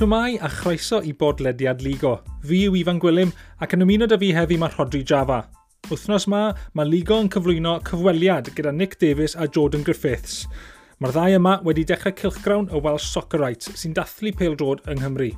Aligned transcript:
Siwmai 0.00 0.38
a 0.40 0.48
chroeso 0.48 1.02
i 1.04 1.10
bodlediad 1.12 1.82
Ligo. 1.84 2.14
Fi 2.48 2.62
yw 2.70 2.76
Ifan 2.80 2.96
Gwilym 3.02 3.34
ac 3.60 3.74
yn 3.76 3.84
ymuno 3.84 4.06
dy 4.08 4.16
fi 4.22 4.30
heddi 4.32 4.56
mae 4.56 4.72
Rodri 4.72 5.02
Java. 5.04 5.42
Wythnos 5.90 6.24
ma, 6.32 6.38
mae 6.72 6.88
Ligo 6.88 7.18
yn 7.20 7.28
cyflwyno 7.28 7.74
cyfweliad 7.84 8.48
gyda 8.56 8.72
Nick 8.72 8.96
Davies 9.02 9.36
a 9.36 9.44
Jordan 9.44 9.84
Griffiths. 9.84 10.46
Mae'r 11.04 11.12
ddau 11.12 11.36
yma 11.36 11.52
wedi 11.68 11.84
dechrau 11.84 12.16
cilchgrawn 12.16 12.70
y 12.72 12.80
Welsh 12.80 13.10
Soccerite 13.12 13.76
sy'n 13.76 13.92
dathlu 14.00 14.32
peldrod 14.40 14.80
yng 14.88 15.02
Nghymru. 15.02 15.28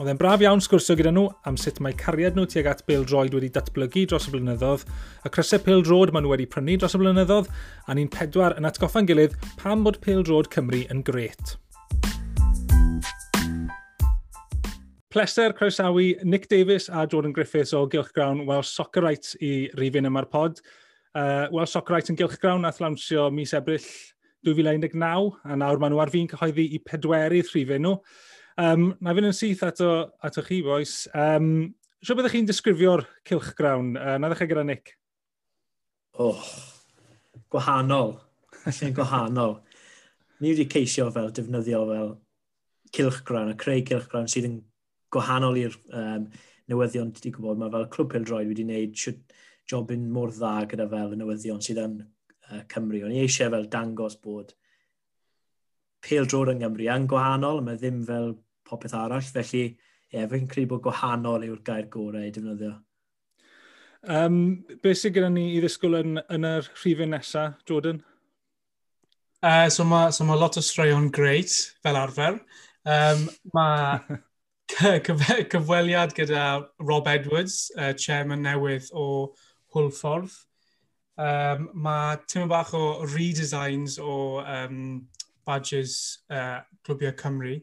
Oedd 0.00 0.10
e'n 0.10 0.18
braf 0.18 0.42
iawn 0.42 0.66
sgwrsio 0.66 0.98
gyda 0.98 1.14
nhw 1.14 1.28
am 1.46 1.62
sut 1.62 1.78
mae 1.78 1.94
cariad 1.94 2.34
nhw 2.34 2.50
tuag 2.50 2.74
at 2.74 2.82
peldroed 2.90 3.38
wedi 3.38 3.54
datblygu 3.54 4.08
dros 4.10 4.26
y 4.26 4.34
blynyddoedd, 4.34 4.82
y 5.22 5.30
crysau 5.30 5.62
peldrod 5.62 6.10
maen 6.10 6.26
nhw 6.26 6.34
wedi 6.34 6.50
prynu 6.50 6.74
dros 6.74 6.98
y 6.98 7.04
blynyddoedd, 7.04 7.54
a 7.86 7.94
ni'n 7.94 8.10
pedwar 8.10 8.58
yn 8.58 8.66
atgoffa'n 8.66 9.06
gilydd 9.06 9.38
pam 9.62 9.86
bod 9.86 10.02
peldrod 10.02 10.50
Cymru 10.50 10.88
yn 10.90 11.06
gret. 11.06 11.60
Pleser 15.12 15.52
croesawu 15.52 16.24
Nick 16.24 16.48
Davis 16.48 16.88
a 16.88 17.06
Jordan 17.06 17.34
Griffiths 17.34 17.74
o 17.74 17.86
Gylchgrawn 17.86 18.46
Welsh 18.46 18.70
Soccerite 18.72 19.36
i 19.44 19.68
rifin 19.76 20.08
yma'r 20.08 20.24
pod. 20.24 20.62
Uh, 21.12 21.50
Welsh 21.52 21.74
Soccerite 21.74 22.08
yn 22.14 22.16
Gylchgrawn 22.16 22.64
nath 22.64 22.78
lawnsio 22.80 23.26
mis 23.28 23.52
Ebrill 23.52 23.84
2019 24.48 24.96
a 25.44 25.58
nawr 25.60 25.82
maen 25.82 25.92
nhw 25.92 26.00
ar 26.00 26.12
fi'n 26.14 26.30
cyhoeddi 26.32 26.64
i 26.72 26.80
pedwerydd 26.80 27.52
rhifau 27.52 27.82
nhw. 27.84 27.92
Um, 28.56 28.88
na 29.04 29.12
fynd 29.12 29.28
yn 29.34 29.36
syth 29.36 29.66
ato, 29.68 29.90
ato 30.24 30.46
chi, 30.48 30.62
boes. 30.64 30.96
Um, 31.12 31.74
Sio 32.00 32.16
byddwch 32.16 32.38
chi'n 32.38 32.48
disgrifio'r 32.48 33.04
Cylchgrawn? 33.28 33.92
Uh, 34.00 34.16
na 34.16 34.32
ddechrau 34.32 34.48
gyda 34.48 34.64
Nick. 34.64 34.96
Oh, 36.16 36.40
gwahanol. 37.52 38.16
Allan 38.64 38.96
gwahanol. 38.96 39.58
Ni 40.40 40.56
wedi 40.56 40.70
ceisio 40.72 41.12
fel 41.12 41.28
defnyddio 41.36 41.84
fel 41.92 42.12
Cylchgrawn 42.96 43.52
a 43.52 43.60
creu 43.60 43.84
Cylchgrawn 43.84 44.32
sydd 44.32 44.48
yn 44.48 44.62
gwahanol 45.12 45.60
i'r 45.60 45.76
um, 45.98 46.26
newyddion 46.70 47.12
ti 47.16 47.32
gwybod, 47.34 47.60
mae 47.60 47.72
fel 47.72 47.88
Clwb 47.92 48.12
Pildroed 48.14 48.50
wedi 48.50 48.66
gwneud 48.66 48.96
job 49.68 49.92
yn 49.94 50.08
mor 50.12 50.32
dda 50.34 50.54
gyda 50.70 50.88
fel 50.90 51.14
y 51.14 51.20
newyddion 51.20 51.62
sydd 51.64 51.80
yn 51.82 51.98
uh, 52.02 52.62
Cymru. 52.72 53.02
Ond 53.06 53.16
i 53.16 53.22
eisiau 53.24 53.52
fel 53.54 53.68
dangos 53.72 54.18
bod 54.22 54.54
Pildroed 56.02 56.54
yn 56.54 56.62
Cymru 56.64 56.88
yn 56.92 57.08
gwahanol, 57.10 57.62
mae 57.64 57.78
ddim 57.80 58.02
fel 58.08 58.32
popeth 58.68 58.96
arall, 58.98 59.24
felly 59.34 59.64
ie, 59.66 59.74
yeah, 60.14 60.26
fe'n 60.28 60.48
credu 60.50 60.74
bod 60.74 60.82
gwahanol 60.86 61.44
yw'r 61.46 61.62
gair 61.66 61.86
gorau 61.92 62.24
i 62.26 62.32
defnyddio. 62.34 62.74
Um, 64.02 64.64
be 64.82 64.96
sydd 64.98 65.14
gyda 65.14 65.28
ni 65.30 65.52
i 65.54 65.60
ddisgwyl 65.62 66.00
yn, 66.00 66.18
yn 66.34 66.48
yr 66.48 66.66
rhifau 66.72 67.06
nesaf, 67.08 67.60
Jordan? 67.68 68.02
Uh, 69.42 69.68
so 69.70 69.86
mae 69.86 70.10
so 70.14 70.26
ma 70.26 70.34
lot 70.38 70.58
o 70.58 70.62
straeon 70.62 71.08
greit, 71.14 71.54
fel 71.82 71.98
arfer. 71.98 72.40
Um, 72.82 73.24
mae 73.54 74.18
cyfweliad 74.68 76.14
gyda 76.16 76.68
Rob 76.80 77.08
Edwards, 77.08 77.70
uh, 77.78 77.92
chairman 77.92 78.42
newydd 78.42 78.88
o 78.92 79.34
Hwlffordd. 79.74 80.32
Um, 81.20 81.68
mae 81.74 82.16
tymor 82.26 82.48
bach 82.48 82.72
o 82.74 83.04
redesigns 83.04 83.98
o 84.00 84.40
um, 84.40 85.08
badges 85.46 86.24
uh, 86.30 86.60
Clwbiau 86.86 87.12
Cymru. 87.12 87.60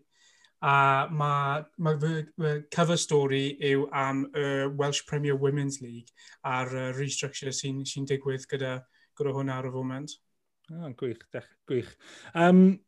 A 0.61 1.07
mae 1.09 1.63
ma 1.79 2.53
cover 2.71 2.97
story 2.97 3.57
yw 3.63 3.87
am 3.95 4.25
y 4.35 4.67
Welsh 4.75 5.05
Premier 5.07 5.35
Women's 5.35 5.79
League 5.81 6.11
a'r 6.43 6.67
uh, 6.75 6.89
restructure 6.97 7.53
sy'n 7.55 7.85
sy 7.87 8.03
digwydd 8.05 8.45
gyda, 8.51 8.81
gyda 9.17 9.35
hwnna 9.37 9.61
ar 9.61 9.69
y 9.69 9.73
foment. 9.73 10.17
Oh, 10.69 10.91
gwych, 10.93 11.23
dech, 11.33 11.47
gwych. 11.65 11.95
Um, 12.35 12.79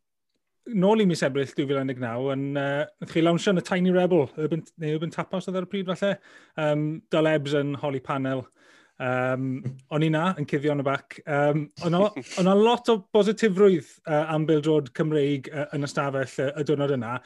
nôl 0.70 1.02
i 1.02 1.06
mis 1.08 1.22
Ebrill 1.26 1.48
2019, 1.48 2.30
yn, 2.34 2.48
uh, 2.58 3.06
chi 3.10 3.22
lawnsio 3.22 3.54
yn 3.54 3.62
y 3.62 3.64
Tiny 3.66 3.92
Rebel, 3.94 4.26
Urban, 4.40 4.64
neu 4.82 4.96
Urban 4.96 5.14
Tapas 5.14 5.48
oedd 5.48 5.58
ar 5.58 5.66
y 5.66 5.70
pryd 5.72 5.90
falle, 5.90 6.16
um, 6.60 6.84
Dylebs 7.12 7.56
yn 7.58 7.74
holi 7.82 8.02
panel. 8.04 8.44
Um, 9.02 9.64
o'n 9.90 10.04
i 10.06 10.10
na, 10.12 10.28
yn 10.38 10.46
cuddio 10.46 10.74
yn 10.76 10.82
y 10.82 10.86
bac. 10.86 11.16
Um, 11.26 11.64
o'n 11.82 12.50
a 12.50 12.54
lot 12.54 12.90
o 12.92 12.98
bositifrwydd 13.14 13.88
uh, 14.06 14.28
am 14.30 14.44
bildrod 14.46 14.92
Cymreig 14.94 15.48
uh, 15.50 15.64
yn 15.74 15.88
ystafell 15.88 16.36
uh, 16.44 16.52
y 16.60 16.66
diwrnod 16.68 16.94
yna. 16.94 17.16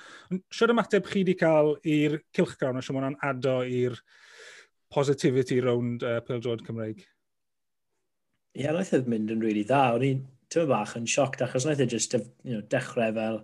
Siwr 0.55 0.73
ymateb 0.73 1.11
chi 1.11 1.21
wedi 1.21 1.35
cael 1.37 1.75
i'r 1.85 2.17
cilchgrawn 2.37 2.81
o 2.81 2.85
Siamon 2.85 3.19
ado 3.27 3.59
i'r 3.67 3.99
positivity 4.95 5.61
rownd 5.61 6.07
uh, 6.07 6.23
pildrod 6.25 6.65
Cymreig? 6.65 7.05
Ie, 8.57 8.65
yeah, 8.65 8.73
naeth 8.73 9.11
mynd 9.11 9.29
e 9.29 9.37
yn 9.37 9.45
rili 9.45 9.51
really 9.51 9.69
dda. 9.69 9.83
O'n 9.99 10.07
i'n 10.07 10.25
tyma 10.53 10.69
bach 10.73 10.97
yn 10.99 11.07
sioct 11.11 11.45
achos 11.45 11.67
wnaeth 11.67 11.85
e 11.85 11.89
just 11.91 12.15
you 12.17 12.55
know, 12.55 12.63
dechrau 12.73 13.15
fel 13.15 13.41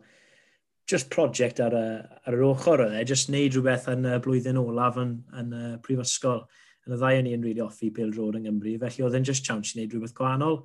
just 0.90 1.10
project 1.10 1.60
ar, 1.62 1.74
y, 1.74 1.86
ar 2.26 2.36
yr 2.36 2.44
ochr 2.48 2.84
oedd 2.86 2.98
e, 2.98 3.04
just 3.08 3.30
wneud 3.30 3.56
rhywbeth 3.56 3.88
yn 3.92 4.06
y 4.08 4.18
blwyddyn 4.22 4.60
olaf 4.60 4.98
yn, 5.00 5.16
yn 5.38 5.54
y 5.56 5.64
prifysgol. 5.84 6.44
Yn 6.86 6.96
y 6.96 6.98
ddau 6.98 7.18
o'n 7.20 7.28
i'n 7.30 7.44
really 7.46 7.62
offi 7.62 7.92
Bill 7.94 8.12
Road 8.16 8.38
yng 8.38 8.48
Nghymru, 8.48 8.74
felly 8.82 9.06
oedd 9.06 9.18
e'n 9.18 9.26
just 9.28 9.46
chance 9.46 9.72
i 9.72 9.78
wneud 9.78 9.94
rhywbeth 9.94 10.16
gwahanol. 10.18 10.62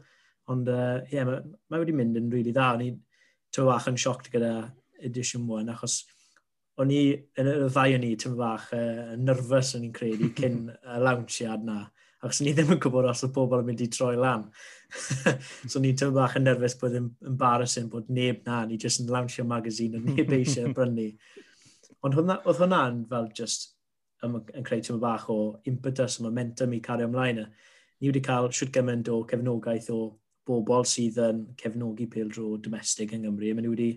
Ond 0.52 0.70
uh, 0.72 1.02
yeah, 1.12 1.28
mae, 1.28 1.44
mae 1.70 1.84
wedi 1.84 1.96
mynd 1.96 2.18
yn 2.20 2.32
really 2.34 2.54
dda. 2.56 2.72
O'n 2.78 2.86
i 2.86 2.92
tyma 3.54 3.74
bach 3.74 3.90
yn 3.92 4.00
sioct 4.02 4.32
gyda 4.34 4.54
edition 5.06 5.46
1 5.46 5.70
achos 5.74 6.00
o'n 6.82 6.94
i, 6.94 7.02
yn 7.40 7.50
y 7.52 7.56
ddau 7.66 7.94
o'n 7.98 8.06
i, 8.06 8.16
tyma 8.22 8.40
bach 8.42 8.72
uh, 8.78 9.14
nervous 9.22 9.76
o'n 9.78 9.86
i'n 9.88 9.94
credu 9.96 10.32
cyn 10.38 10.66
y 10.96 11.00
launchiad 11.04 11.66
na 11.68 11.84
achos 12.24 12.42
ni 12.42 12.54
ddim 12.56 12.74
yn 12.74 12.82
gwybod 12.82 13.08
os 13.12 13.24
y 13.28 13.30
pobl 13.34 13.62
yn 13.62 13.68
mynd 13.70 13.84
i 13.86 13.88
troi 13.94 14.16
lan. 14.18 14.48
so 15.72 15.82
ni'n 15.84 15.98
tymlo 16.00 16.16
bach 16.18 16.38
yn 16.40 16.48
nerfus 16.48 16.78
bod 16.82 16.96
yn 16.98 17.10
embarrassing 17.30 17.90
bod 17.94 18.10
neb 18.10 18.44
na, 18.48 18.64
ni 18.66 18.80
jyst 18.82 19.04
yn 19.04 19.12
lawnsio 19.14 19.46
magazine 19.48 20.00
o 20.00 20.04
neb 20.04 20.34
eisiau 20.40 20.74
brynu. 20.78 21.10
Ond 22.06 22.18
hwnna, 22.18 22.40
oedd 22.46 22.62
hwnna'n 22.62 23.04
fel 23.12 23.32
just 23.38 23.72
yn, 24.26 24.38
yn 24.54 24.66
creu 24.68 24.84
tymlo 24.84 25.02
bach 25.04 25.28
o 25.34 25.40
impetus 25.70 26.20
o 26.20 26.28
momentum 26.28 26.74
i 26.74 26.82
cario 26.84 27.10
ymlaen. 27.10 27.44
E. 27.44 27.74
Ni 28.02 28.12
wedi 28.12 28.24
cael 28.26 28.50
siwt 28.54 28.74
gymaint 28.74 29.10
o 29.14 29.22
cefnogaeth 29.30 29.92
o 29.94 30.02
bobl 30.48 30.86
sydd 30.88 31.20
yn 31.22 31.42
cefnogi 31.60 32.08
peldro 32.10 32.56
domestig 32.64 33.14
yng 33.14 33.26
Nghymru. 33.26 33.54
Mae 33.54 33.66
nhw 33.66 33.74
wedi 33.76 33.92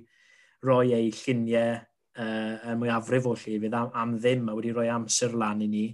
rhoi 0.67 0.93
eu 0.97 1.13
lluniau 1.23 1.79
uh, 2.21 2.57
yn 2.69 2.81
mwyafrif 2.81 3.29
o 3.31 3.37
llefydd 3.39 3.77
am, 3.77 3.93
am 3.97 4.17
ddim 4.19 4.49
a 4.51 4.57
wedi 4.59 4.75
rhoi 4.75 4.89
amser 4.93 5.37
lan 5.39 5.63
i 5.65 5.71
ni 5.71 5.87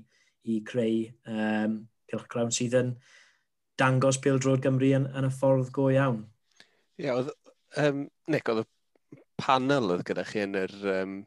i 0.47 0.60
creu 0.66 1.04
um, 1.31 1.76
cylchgrawn 2.12 2.55
sydd 2.55 2.77
yn 2.78 2.94
dangos 3.81 4.19
Drod 4.22 4.62
Gymru 4.65 4.93
yn, 4.97 5.06
yn 5.12 5.28
y 5.28 5.33
ffordd 5.33 5.72
go 5.75 5.91
iawn. 5.93 6.25
Ie, 6.97 7.06
yeah, 7.06 7.19
oedd, 7.21 7.33
um, 7.83 8.06
Nick, 8.33 8.49
oedd 8.49 8.65
y 8.65 9.21
panel 9.41 9.93
oedd 9.93 10.06
gyda 10.09 10.25
chi 10.25 10.43
yn 10.47 10.56
yr 10.56 10.75
um, 10.95 11.19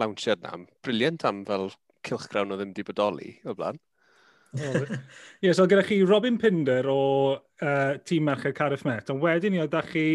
lawnsiad 0.00 0.42
na, 0.42 0.56
briliant 0.82 1.24
am 1.28 1.44
fel 1.46 1.70
cilchgrawn 2.06 2.50
oedd 2.50 2.64
ddim 2.64 2.72
wedi 2.74 2.86
bodoli 2.88 3.34
o 3.46 3.54
blaen. 3.58 3.78
Ie, 4.52 4.82
yeah, 5.46 5.54
so 5.56 5.64
gyda 5.70 5.84
chi 5.86 6.02
Robin 6.04 6.36
Pinder 6.40 6.88
o 6.90 7.02
uh, 7.32 7.94
tîm 8.04 8.26
Merched 8.28 8.56
Cardiff 8.58 8.84
Met, 8.88 9.12
ond 9.12 9.22
wedyn 9.22 9.56
i 9.56 9.62
oedd 9.62 9.72
da 9.72 9.84
chi 9.86 10.06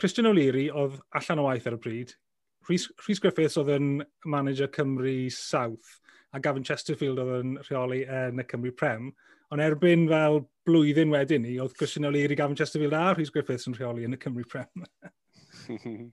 Christian 0.00 0.30
O'Leary 0.30 0.68
oedd 0.70 0.96
allan 1.18 1.42
o 1.42 1.48
waith 1.48 1.66
ar 1.68 1.76
y 1.76 1.82
bryd, 1.82 2.14
Rhys, 2.68 2.88
Rhys 3.04 3.20
Griffiths 3.22 3.58
oedd 3.60 3.74
yn 3.76 3.90
manager 4.24 4.70
Cymru 4.72 5.30
South, 5.32 5.98
a 6.34 6.40
Gavin 6.42 6.64
Chesterfield 6.66 7.20
oedd 7.22 7.34
yn 7.42 7.56
rheoli 7.68 8.02
yn 8.04 8.42
y 8.42 8.46
Cymru 8.50 8.72
Prem, 8.76 9.12
Ond 9.54 9.62
erbyn 9.62 10.08
fel 10.10 10.42
blwyddyn 10.66 11.12
wedyn 11.14 11.44
ni, 11.46 11.56
oedd 11.62 11.76
Christian 11.78 12.08
O'Leary, 12.08 12.36
Gavin 12.38 12.58
Chesterfield 12.58 12.96
a 12.98 13.12
Rhys 13.12 13.30
Griffiths 13.34 13.68
yn 13.70 13.76
rheoli 13.78 14.06
yn 14.08 14.16
y 14.16 14.20
Cymru 14.22 14.46
Prem. 14.50 14.86
Ie, 15.70 16.10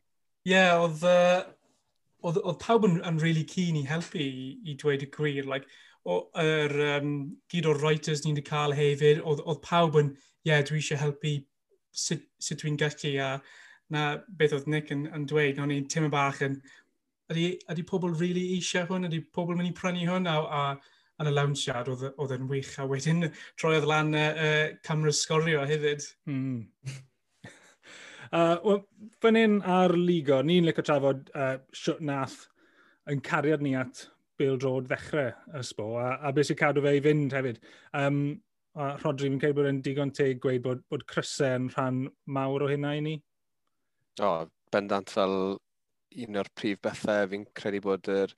yeah, 0.54 0.78
oedd... 0.80 1.04
Uh... 1.04 1.44
Oedd, 2.24 2.38
oedd 2.40 2.56
pawb 2.62 2.86
yn, 2.88 3.02
yn 3.04 3.18
really 3.20 3.42
keen 3.44 3.76
i 3.76 3.82
helpu 3.84 4.16
i, 4.24 4.54
i 4.72 4.78
dweud 4.80 5.02
y 5.04 5.10
gwir. 5.12 5.44
Like, 5.44 5.68
o, 6.04 6.22
er, 6.40 6.72
um, 6.98 7.10
gyd 7.52 7.68
o'r 7.68 7.82
writers 7.82 8.24
ni'n 8.24 8.40
cael 8.48 8.76
hefyd, 8.76 9.22
oedd, 9.24 9.42
oedd 9.44 9.60
pawb 9.64 9.98
yn, 10.00 10.14
ie, 10.16 10.52
yeah, 10.52 10.64
dwi 10.64 10.80
eisiau 10.80 11.02
helpu 11.02 11.34
sut, 11.92 12.24
sut 12.42 12.64
dwi'n 12.64 12.80
gallu 12.80 13.14
a 13.24 13.30
na 13.94 14.06
beth 14.40 14.56
oedd 14.58 14.70
Nick 14.72 14.92
yn, 14.96 15.06
yn 15.16 15.28
dweud, 15.30 15.60
o'n 15.62 15.72
i'n 15.76 15.88
teimlo 15.92 16.12
bach 16.14 16.42
yn, 16.46 16.58
ydy, 17.32 17.46
ydy 17.72 17.86
pobl 17.88 18.16
really 18.20 18.46
eisiau 18.58 18.88
hwn, 18.90 19.08
ydy 19.08 19.22
pobl 19.36 19.58
mynd 19.58 19.72
i 19.72 19.76
prynu 19.78 20.08
hwn, 20.10 20.28
a, 20.30 20.38
a 20.44 20.64
yn 21.22 21.30
y 21.30 21.34
lawnsiad 21.34 21.90
oedd, 21.92 22.06
oedd 22.18 22.36
yn 22.38 22.48
wych, 22.50 22.74
a 22.82 22.88
wedyn 22.90 23.28
troedd 23.60 23.88
lan 23.90 24.14
y 24.18 24.24
uh, 24.24 24.46
uh, 24.48 24.64
camera 24.86 25.14
sgorio 25.14 25.66
hefyd. 25.70 26.06
Mm. 26.30 26.64
uh, 28.38 28.58
well, 28.64 28.82
fan 29.22 29.40
hyn 29.40 29.60
ar 29.62 29.94
Ligo, 29.98 30.42
ni'n 30.46 30.66
licio 30.68 30.86
trafod 30.86 31.30
uh, 31.36 31.58
siwt 31.76 32.02
nath 32.04 32.42
yn 33.12 33.22
cariad 33.24 33.64
ni 33.64 33.76
at 33.78 34.08
Bill 34.40 34.58
Drod 34.58 34.88
ddechrau 34.90 35.30
y 35.54 35.62
sbo, 35.66 35.94
a, 36.02 36.16
a 36.26 36.34
beth 36.34 36.50
sy'n 36.50 36.60
cadw 36.60 36.84
fe 36.86 36.96
i 36.98 37.04
fynd 37.06 37.36
hefyd. 37.38 37.62
Um, 38.00 38.24
a 38.74 38.96
Rodri, 39.04 39.30
fi'n 39.30 39.42
credu 39.42 39.60
bod 39.60 39.70
yn 39.70 39.84
digon 39.86 40.14
teg 40.18 40.42
gweud 40.42 40.64
bod, 40.66 40.82
bod 40.90 41.06
crysau 41.10 41.60
yn 41.60 41.70
rhan 41.76 42.08
mawr 42.26 42.66
o 42.66 42.72
hynna 42.72 42.96
i 42.98 43.04
ni? 43.06 43.20
O, 44.22 44.30
oh, 44.30 44.50
bendant 44.74 45.14
fel 45.14 45.36
un 46.24 46.40
o'r 46.42 46.50
prif 46.58 46.82
bethau, 46.86 47.30
fi'n 47.30 47.46
credu 47.58 47.84
bod 47.86 48.10
yr 48.10 48.34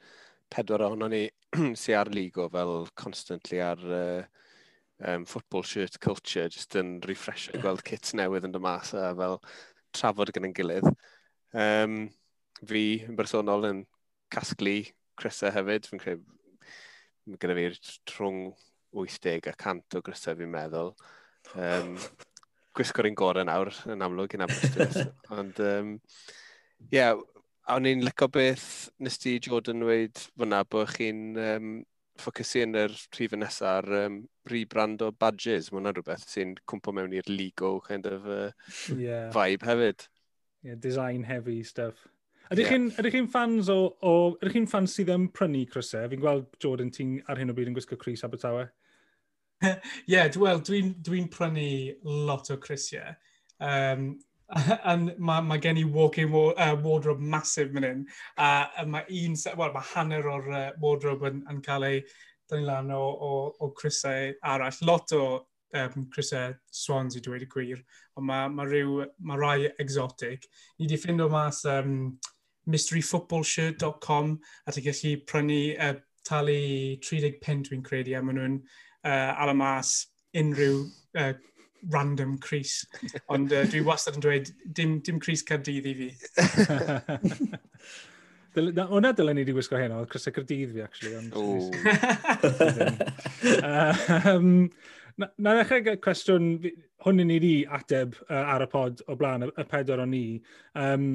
pedwar 0.52 0.84
ohono 0.90 1.08
ni 1.12 1.24
sy 1.82 1.96
ar 1.98 2.12
Ligo 2.14 2.48
fel 2.52 2.88
constantly 2.98 3.62
ar 3.64 3.82
uh, 3.86 4.24
um, 5.08 5.26
football 5.26 5.64
shirt 5.64 6.00
culture, 6.04 6.48
just 6.50 6.76
yn 6.80 7.00
refresher 7.08 7.60
gweld 7.62 7.84
kits 7.88 8.16
newydd 8.18 8.48
yn 8.48 8.56
dymas 8.56 8.94
a 8.98 9.10
fel 9.18 9.40
trafod 9.96 10.32
gyda'n 10.36 10.56
gilydd. 10.56 10.88
Um, 11.56 11.98
fi, 12.68 12.86
yn 13.08 13.18
bersonol, 13.18 13.68
yn 13.70 13.84
casglu 14.34 14.82
crysau 15.20 15.54
hefyd. 15.56 15.90
Fi'n 15.90 16.02
credu 16.02 16.24
mae 17.26 17.42
gyda 17.42 17.58
fi'r 17.58 17.78
trwng 18.10 18.42
80 18.96 19.50
a 19.50 19.56
100 19.56 20.00
o 20.00 20.04
grysau 20.06 20.38
fi'n 20.40 20.52
meddwl. 20.52 20.92
Um, 21.60 21.96
gwisgo'r 22.76 23.10
un 23.10 23.18
gorau 23.18 23.48
nawr 23.48 23.72
yn 23.92 24.04
amlwg 24.06 24.36
yn 24.38 24.46
Aberystwyth. 24.46 25.00
Ond, 25.38 25.62
um, 25.64 25.96
yeah, 26.92 27.16
A 27.66 27.80
o'n 27.80 27.90
i'n 27.90 28.04
lyco 28.06 28.28
beth 28.30 28.66
nes 29.02 29.18
ti, 29.18 29.40
Jordan, 29.42 29.82
dweud 29.82 30.22
fyna 30.38 30.62
bod 30.70 30.92
chi'n 30.94 31.22
um, 31.42 31.70
ffocysu 32.22 32.62
yn 32.66 32.78
yr 32.80 32.94
rhif 33.18 33.34
yn 33.36 33.42
nesaf 33.44 33.70
ar 33.72 33.88
um, 34.06 34.20
rebrand 34.52 35.02
o 35.02 35.12
badges. 35.12 35.72
Mae 35.72 35.82
hwnna'n 35.82 35.98
rhywbeth 35.98 36.28
sy'n 36.30 36.54
cwmpo 36.70 36.94
mewn 36.96 37.16
i'r 37.18 37.32
Lego 37.32 37.80
kind 37.88 38.06
of 38.10 38.28
uh, 38.30 38.52
yeah. 38.94 39.32
vibe 39.34 39.66
hefyd. 39.66 40.06
Yeah, 40.66 40.78
design 40.82 41.26
heavy 41.26 41.64
stuff. 41.64 42.06
Ydych 42.54 42.70
yeah. 42.70 43.12
chi'n 43.16 43.30
fans 43.34 43.70
o, 43.74 43.80
o 44.06 44.14
ydych 44.38 44.60
chi'n 44.60 44.70
fans 44.70 44.94
sydd 44.94 45.10
yn 45.16 45.28
prynu 45.34 45.64
crysau? 45.72 46.06
Fi'n 46.12 46.22
gweld 46.22 46.60
Jordan 46.62 46.94
ti'n 46.94 47.18
ar 47.30 47.42
hyn 47.42 47.50
o 47.50 47.58
bryd 47.58 47.72
yn 47.72 47.78
gwisgo 47.78 47.98
Cris 48.02 48.22
Abertawe. 48.28 48.68
Ie, 49.66 49.74
yeah, 50.12 50.30
wel, 50.38 50.62
dwi'n 50.62 50.94
dwi, 51.02 51.24
prynu 51.34 51.68
lot 52.30 52.52
o 52.54 52.60
crisiau. 52.62 53.16
Um, 53.58 54.12
and 54.92 55.14
mae 55.18 55.42
ma 55.42 55.58
gen 55.58 55.80
i 55.82 55.84
walk-in 55.84 56.32
wa 56.32 56.52
uh, 56.54 56.76
wardrobe 56.84 57.24
masif 57.34 57.74
mynd 57.74 57.88
hyn. 57.90 58.06
Uh, 58.38 58.86
mae 58.86 59.08
un, 59.24 59.36
well, 59.58 59.74
mae 59.74 59.92
hanner 59.94 60.30
o'r 60.30 60.50
uh, 60.52 60.70
wardrobe 60.82 61.32
yn, 61.32 61.44
yn 61.52 61.62
cael 61.66 61.88
ei 61.88 62.00
dynnu 62.52 62.68
lan 62.68 62.94
o, 62.94 63.02
o, 63.02 63.32
o 63.60 63.72
crisau 63.78 64.34
arall. 64.46 64.82
Lot 64.86 65.16
o 65.18 65.26
um, 65.76 66.06
crisau 66.14 66.54
swans 66.72 67.18
i 67.18 67.24
dweud 67.26 67.46
y 67.46 67.50
gwir, 67.52 67.82
ond 68.16 68.30
mae 68.30 68.50
ma 68.54 68.68
rhyw, 68.68 69.02
mae 69.26 69.42
rai 69.42 69.72
exotic. 69.82 70.46
Ni 70.78 70.86
wedi 70.86 71.02
ffind 71.02 71.26
o 71.26 71.30
mas 71.32 71.64
um, 71.70 71.96
mysteryfootballshirt.com 72.72 74.36
a 74.66 74.76
ti'n 74.76 74.88
gallu 74.90 75.16
prynu 75.30 75.62
uh, 75.80 75.96
talu 76.26 76.60
30 77.06 77.42
pint 77.42 77.70
dwi'n 77.70 77.84
credu 77.86 78.16
a 78.18 78.22
maen 78.26 78.40
nhw'n 78.40 78.62
uh, 78.62 79.34
ala 79.42 79.54
mas 79.58 79.98
unrhyw 80.38 80.86
uh, 81.22 81.34
random 81.94 82.38
Cris. 82.40 82.86
Ond 83.34 83.54
uh, 83.54 83.64
dwi 83.70 83.82
wastad 83.86 84.18
yn 84.20 84.26
dweud, 84.26 84.52
dim, 84.78 85.00
dim 85.06 85.20
Cris 85.24 85.44
Cardydd 85.46 85.88
i 85.90 85.96
fi. 86.00 86.10
Hwna 88.56 89.12
dylen 89.12 89.36
ni 89.36 89.44
wedi 89.44 89.56
gwisgo 89.56 89.80
heno, 89.80 90.02
oedd 90.02 90.12
Crisau 90.14 90.34
Cardydd 90.36 90.72
fi, 90.76 90.84
actually. 90.86 91.16
Ond, 91.20 91.34
um, 94.32 94.50
na, 95.20 95.30
na 95.36 95.56
ddechrau 95.58 95.98
cwestiwn, 96.06 96.50
hwn 97.04 97.20
ni 97.20 97.40
wedi 97.40 97.56
ateb 97.78 98.16
uh, 98.30 98.44
ar 98.56 98.64
y 98.64 98.70
pod 98.72 99.04
o 99.12 99.18
blaen, 99.20 99.48
y, 99.50 99.52
y 99.60 99.68
pedwar 99.72 100.04
o'n 100.06 100.14
ni, 100.16 100.26
um, 100.80 101.10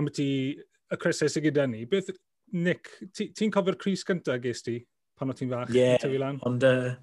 am 0.00 0.10
ti 0.14 0.28
y 0.58 0.98
Crisau 1.00 1.30
sydd 1.30 1.46
gyda 1.46 1.68
ni. 1.70 1.84
Beth, 1.90 2.10
Nick, 2.54 2.90
ti'n 3.14 3.32
ti 3.34 3.50
cofio'r 3.54 3.78
Cris 3.80 4.04
gyntaf 4.06 4.42
gest 4.42 4.66
ti 4.68 4.80
pan 5.18 5.30
o 5.30 5.36
ti'n 5.36 5.50
fach? 5.54 5.70
Ie, 5.74 5.94
yeah, 5.94 6.34
ond 6.46 6.66
uh, 6.66 6.94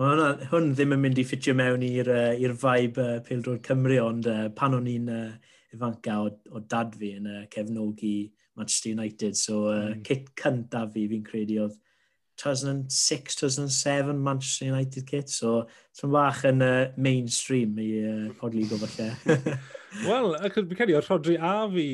Mae 0.00 0.08
hwnna, 0.08 0.28
hwn 0.48 0.70
ddim 0.72 0.94
yn 0.94 1.00
mynd 1.02 1.18
i 1.20 1.22
ffitio 1.28 1.52
mewn 1.52 1.82
i'r 1.84 2.08
uh, 2.08 2.52
vibe 2.62 3.02
uh, 3.02 3.18
Pildrod 3.26 3.60
Cymru, 3.66 3.98
ond 4.00 4.28
uh, 4.30 4.46
pan 4.56 4.72
o'n 4.78 4.88
i'n 4.88 5.10
uh, 5.12 5.50
ifanca 5.76 6.14
o, 6.24 6.30
o 6.48 6.62
dad 6.64 6.96
fi 6.96 7.10
yn 7.18 7.28
uh, 7.28 7.42
cefnogi 7.52 8.30
Manchester 8.56 8.94
United, 8.94 9.36
so 9.36 9.66
uh, 9.66 9.90
mm. 9.90 10.00
kit 10.06 10.30
cyntaf 10.40 10.94
fi 10.94 11.04
fi'n 11.10 11.26
credu 11.26 11.60
oedd 11.66 11.76
2006, 12.40 13.36
2007 13.42 14.16
Manchester 14.16 14.72
United 14.72 15.06
kit, 15.10 15.28
so 15.28 15.66
tyn 16.00 16.16
bach 16.16 16.40
yn 16.48 16.64
uh, 16.64 16.88
mainstream 16.96 17.76
i 17.76 17.90
uh, 18.00 18.26
podligo 18.40 18.80
falle. 18.80 19.36
Wel, 20.08 20.38
ac 20.40 20.56
yn 20.62 20.72
credu 20.72 20.96
o'r 20.96 21.08
Rodri 21.12 21.36
a 21.36 21.56
fi, 21.74 21.88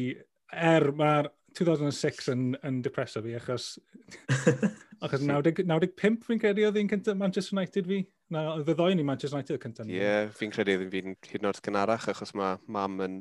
er 0.70 0.92
mae'r 1.02 1.32
2006 1.58 2.30
yn, 2.30 2.52
yn 2.62 2.78
depreso 2.86 3.26
fi, 3.26 3.34
achos 3.42 3.72
Achos 5.04 5.22
95 5.22 6.24
fi'n 6.26 6.40
credu 6.42 6.64
oedd 6.66 6.78
un 6.80 6.88
cyntaf 6.90 7.18
Manchester 7.18 7.54
United 7.54 7.86
fi. 7.86 8.00
Na, 8.34 8.44
oedd 8.56 8.70
y 8.72 8.74
ddoen 8.76 8.98
ni 8.98 9.04
Manchester 9.06 9.38
United 9.38 9.58
y 9.58 9.62
cyntaf. 9.62 9.90
Ie, 9.90 10.00
yeah, 10.00 10.32
fi'n 10.34 10.54
credu 10.54 10.74
oedd 10.78 10.90
fi'n 10.92 11.14
hyd 11.30 11.38
yn 11.38 11.50
oed 11.50 11.60
gynarach, 11.64 12.08
achos 12.12 12.34
mae 12.38 12.58
mam 12.74 12.98
yn 13.06 13.20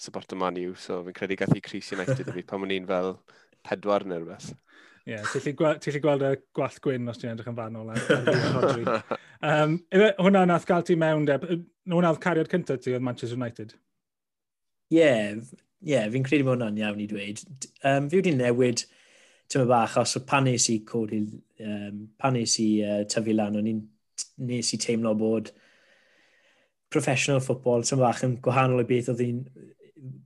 support 0.00 0.32
y 0.32 0.38
Man 0.40 0.58
U, 0.62 0.72
so 0.78 1.02
fi'n 1.06 1.16
credu 1.16 1.36
gath 1.38 1.54
i 1.56 1.62
Cris 1.64 1.92
United 1.96 2.32
fi 2.32 2.46
pan 2.46 2.64
o'n 2.64 2.74
i'n 2.74 2.88
fel 2.88 3.14
pedwar 3.66 4.06
neu 4.08 4.22
rhywbeth. 4.22 4.50
Ie, 5.08 5.14
yeah, 5.14 5.24
ti'n 5.32 5.94
lli 5.94 6.00
gweld 6.04 6.24
y 6.26 6.32
gwallt 6.56 6.80
gwyn 6.84 7.08
os 7.08 7.20
ti'n 7.20 7.32
edrych 7.32 7.48
yn 7.48 7.56
fanol 7.56 7.92
um, 9.48 9.76
Hwna 10.20 10.44
nath 10.48 10.66
gael 10.68 10.84
ti 10.84 10.98
mewn, 11.00 11.24
de, 11.28 11.38
hwnna 11.88 12.12
oedd 12.12 12.20
cariad 12.24 12.50
cyntaf 12.52 12.82
ti 12.84 12.92
oedd 12.92 13.04
Manchester 13.04 13.38
United? 13.38 13.72
Ie, 14.92 15.00
yeah, 15.00 15.40
yeah, 15.84 16.08
fi'n 16.12 16.26
credu 16.26 16.48
bod 16.48 16.58
hwnna'n 16.58 16.80
iawn 16.82 17.00
i 17.04 17.08
dweud. 17.08 17.40
Um, 17.84 18.08
fi 18.12 18.20
wedi 18.20 18.34
newid 18.36 18.84
tyw'n 19.48 19.68
bach, 19.68 19.96
os 20.02 20.16
o 20.18 20.24
pan 20.28 20.46
nes 20.48 20.68
i 20.72 20.80
codi, 20.88 21.22
um, 21.64 22.02
pan 22.20 22.36
nes 22.36 22.58
i 22.62 22.68
uh, 22.84 23.00
tyfu 23.08 23.36
lan, 23.36 23.56
o'n 23.60 23.70
i'n 23.70 23.80
nes 24.48 24.72
i 24.74 24.80
teimlo 24.82 25.14
bod 25.18 25.52
professional 26.92 27.40
football, 27.44 27.84
ti'n 27.84 28.00
bach 28.00 28.24
yn 28.26 28.38
gwahanol 28.44 28.84
i 28.84 28.88
beth 28.88 29.12
oedd 29.14 29.24
i'n 29.24 29.42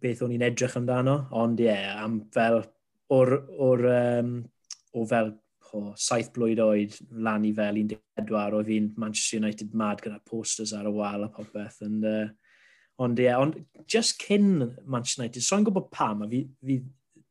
beth 0.03 0.23
o'n 0.25 0.35
i'n 0.35 0.47
edrych 0.47 0.77
amdano, 0.79 1.17
ond 1.39 1.61
ie, 1.63 1.71
yeah, 1.71 2.03
am 2.03 2.21
fel 2.35 2.61
o'r, 3.13 3.37
or, 3.59 3.87
um, 3.93 4.35
o 4.93 5.07
fel 5.09 5.33
o 5.73 5.93
saith 5.97 6.31
blwydd 6.35 6.61
oed 6.61 6.97
lan 7.25 7.47
i 7.49 7.53
fel 7.57 7.79
14 7.81 8.57
oedd 8.59 8.69
fi'n 8.69 8.89
Manchester 9.01 9.41
United 9.41 9.73
mad 9.79 10.03
gyda 10.05 10.19
posters 10.29 10.75
ar 10.77 10.89
y 10.91 10.93
wal 10.93 11.25
a 11.25 11.31
popeth. 11.33 11.79
And, 11.87 12.05
uh, 12.05 12.27
ond 13.03 13.21
ie, 13.21 13.29
yeah, 13.29 13.41
ond 13.41 13.57
just 13.89 14.21
cyn 14.21 14.51
Manchester 14.85 15.23
United, 15.23 15.47
so'n 15.47 15.65
gwybod 15.67 15.89
pam, 15.95 16.27
a 16.27 16.29
fi, 16.29 16.43
fi 16.61 16.79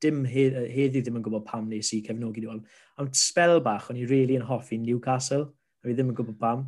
dim 0.04 0.24
heddi 0.26 1.02
ddim 1.02 1.20
yn 1.20 1.26
gwybod 1.26 1.46
pam 1.48 1.70
nes 1.70 1.92
i 1.96 2.02
cefnogi 2.06 2.44
nhw. 2.44 2.60
Am, 3.00 3.10
spel 3.18 3.60
bach, 3.64 3.90
o'n 3.92 4.00
i 4.00 4.06
really 4.10 4.38
yn 4.40 4.46
hoffi 4.48 4.80
Newcastle, 4.82 5.50
a 5.82 5.90
fi 5.90 5.98
ddim 5.98 6.14
yn 6.14 6.18
gwybod 6.18 6.40
pam. 6.42 6.68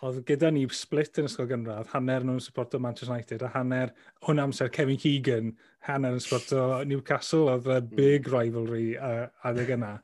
Oedd 0.00 0.22
gyda 0.24 0.48
ni 0.48 0.62
split 0.72 1.18
yn 1.20 1.26
ysgol 1.28 1.48
gynradd, 1.50 1.90
hanner 1.92 2.24
nhw'n 2.24 2.40
supporto 2.40 2.78
Manchester 2.80 3.12
United, 3.12 3.42
a 3.44 3.50
hanner 3.52 3.90
hwn 4.24 4.40
amser 4.40 4.70
Kevin 4.72 4.96
Keegan, 5.00 5.50
hanner 5.84 6.16
yn 6.16 6.22
supporto 6.24 6.80
Newcastle, 6.88 7.50
oedd 7.52 7.68
y 7.68 7.76
hmm. 7.76 7.90
big 7.98 8.30
rivalry 8.32 8.86
uh, 8.96 9.26
adeg 9.50 9.74
yna. 9.76 9.98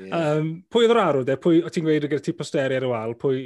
Yeah. 0.00 0.40
Um, 0.40 0.50
pwy 0.70 0.88
oedd 0.88 0.96
yr 0.96 1.02
arwyd 1.04 1.30
e? 1.30 1.38
Pwy, 1.46 1.62
o 1.62 1.70
ti'n 1.70 1.86
gweud 1.86 2.08
gyda 2.10 2.26
ti 2.26 2.34
posteri 2.34 2.80
ar 2.80 2.88
y 2.88 2.90
wal, 2.90 3.14
pwy, 3.22 3.44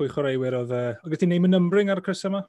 pwy 0.00 0.08
chwaraewyr 0.08 0.56
oedd... 0.62 0.72
Uh, 0.72 0.96
o 1.04 1.12
gyda 1.12 1.24
ti'n 1.26 1.34
neud 1.34 1.50
y 1.50 1.52
numbering 1.52 1.92
ar 1.92 2.00
y 2.00 2.06
crys 2.06 2.24
yma? 2.30 2.46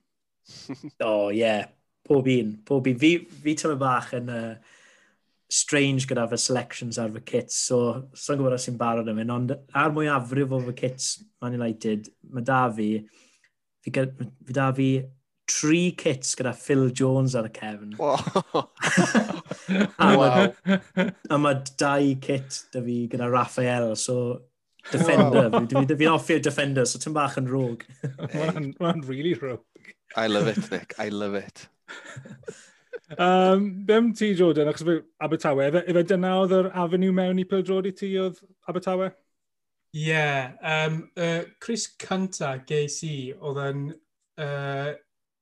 o, 0.79 1.11
oh, 1.11 1.27
ie. 1.27 1.41
Yeah. 1.43 1.67
Pob 2.07 2.27
un. 2.31 2.55
Pob 2.65 2.87
un. 2.87 3.01
Fi, 3.03 3.17
fi 3.43 3.59
tyma 3.59 3.75
bach 3.83 4.15
yn... 4.15 4.31
Uh, 4.31 4.77
strange 5.51 6.07
gyda 6.07 6.27
fy 6.31 6.37
selections 6.39 6.99
ar 7.01 7.11
fy 7.11 7.21
kits, 7.33 7.57
so 7.67 7.79
sa'n 8.15 8.39
gwybod 8.39 8.55
os 8.55 8.67
i'n 8.71 8.77
barod 8.79 9.09
am 9.11 9.19
hyn, 9.19 9.33
ond 9.35 9.55
ar 9.75 9.91
mwyafrif 9.95 10.53
o 10.55 10.61
fy 10.69 10.75
kits 10.83 11.09
Man 11.43 11.57
United, 11.57 12.07
mae 12.31 12.45
da 12.47 12.61
fi, 12.71 12.91
fi, 13.83 13.91
fi 13.91 14.55
da 14.55 14.69
fi 14.77 14.91
tri 15.51 15.81
kits 15.97 16.37
gyda 16.39 16.53
Phil 16.55 16.87
Jones 16.95 17.35
ar 17.35 17.49
y 17.49 17.51
cefn. 17.57 17.97
Wow. 17.99 18.69
a 19.99 20.07
mae 20.15 21.41
ma 21.43 21.53
dau 21.83 22.15
kit 22.23 22.63
da 22.71 22.83
fi 22.85 23.01
gyda 23.11 23.27
Raphael, 23.31 23.91
so 23.99 24.17
defender. 24.91 25.49
Wow. 25.49 25.67
Fi'n 25.67 25.97
fi 25.97 26.11
offi 26.13 26.39
defender, 26.39 26.87
so 26.87 27.01
ti'n 27.01 27.17
bach 27.17 27.35
yn 27.41 27.51
rog. 27.51 27.83
Mae'n 28.31 29.05
really 29.09 29.35
rog. 29.35 29.65
I 30.15 30.27
love 30.27 30.47
it, 30.47 30.71
Nick. 30.71 30.95
I 30.99 31.09
love 31.09 31.35
it. 31.35 31.67
Um, 33.17 33.85
Bem 33.85 34.13
ti, 34.13 34.33
Jordan, 34.35 34.69
achos 34.71 34.85
fe 34.87 35.01
Abertawe, 35.23 35.67
efe, 35.67 35.83
efe 35.91 36.03
dyna 36.07 36.35
oedd 36.39 36.55
yr 36.55 36.69
avenue 36.83 37.11
mewn 37.15 37.41
i 37.41 37.47
pildrod 37.47 37.89
i 37.89 37.93
ti 37.97 38.13
oedd 38.21 38.39
Abertawe? 38.71 39.09
Ie, 39.91 40.05
yeah, 40.07 40.53
um, 40.63 41.01
uh, 41.19 41.41
Chris 41.59 41.89
cynta 41.99 42.53
geis 42.67 43.01
i 43.03 43.33
oedd 43.35 43.59
yn 43.65 43.81
uh, 44.39 44.93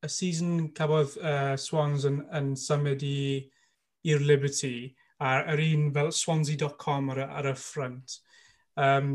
y 0.02 0.10
season 0.10 0.72
cafodd 0.74 1.18
uh, 1.22 1.54
Swans 1.62 2.08
yn, 2.10 2.24
yn 2.34 2.56
symud 2.58 3.06
i'r 3.06 4.26
Liberty 4.26 4.96
a'r 5.20 5.52
yr 5.54 5.62
un 5.68 5.90
fel 5.94 6.14
swansea.com 6.16 7.12
ar, 7.14 7.26
ar 7.28 7.52
y 7.52 7.56
ffrant. 7.60 8.18
Um, 8.80 9.12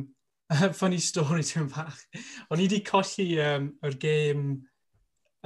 funny 0.79 1.01
story 1.01 1.43
ti'n 1.49 1.71
fach. 1.73 2.05
O'n 2.53 2.61
i 2.61 2.69
wedi 2.69 2.85
colli 2.87 3.33
um, 3.43 3.71
yr 3.83 3.97
gêm 4.01 4.45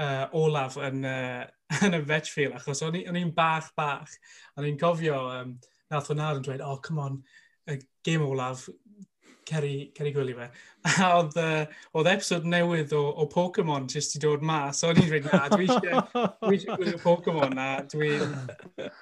uh, 0.03 0.27
olaf 0.37 0.77
yn 0.83 1.07
uh, 1.07 1.47
yn 1.87 1.99
y 1.99 2.03
Vetfield, 2.09 2.57
achos 2.57 2.83
o'n 2.87 2.97
i'n 2.99 3.35
bach, 3.37 3.71
bach. 3.77 4.15
O'n 4.57 4.69
i'n 4.69 4.81
cofio, 4.81 5.21
um, 5.35 5.57
nath 5.93 6.11
o'n 6.13 6.25
yn 6.25 6.45
dweud, 6.47 6.65
oh, 6.65 6.79
come 6.85 7.05
on, 7.05 7.21
y 7.69 7.79
gêm 8.07 8.25
olaf, 8.25 8.69
Ceri, 9.49 9.91
Ceri 9.97 10.13
Gwylio 10.13 10.37
fe. 10.37 10.49
A 11.05 11.13
oedd, 11.19 11.37
uh, 11.41 11.85
oedd 11.97 12.11
episod 12.13 12.45
newydd 12.49 12.93
o, 12.97 13.03
o 13.17 13.25
Pokemon 13.33 13.89
jyst 13.93 14.19
i 14.19 14.23
dod 14.23 14.45
mas. 14.45 14.83
O'n 14.85 15.01
i'n 15.01 15.09
dweud, 15.09 15.29
na, 15.29 15.47
dwi 15.53 15.69
eisiau 15.69 16.75
gwylio 16.77 17.01
Pokemon 17.05 17.57
na. 17.59 17.71
Dwi'n... 17.95 18.37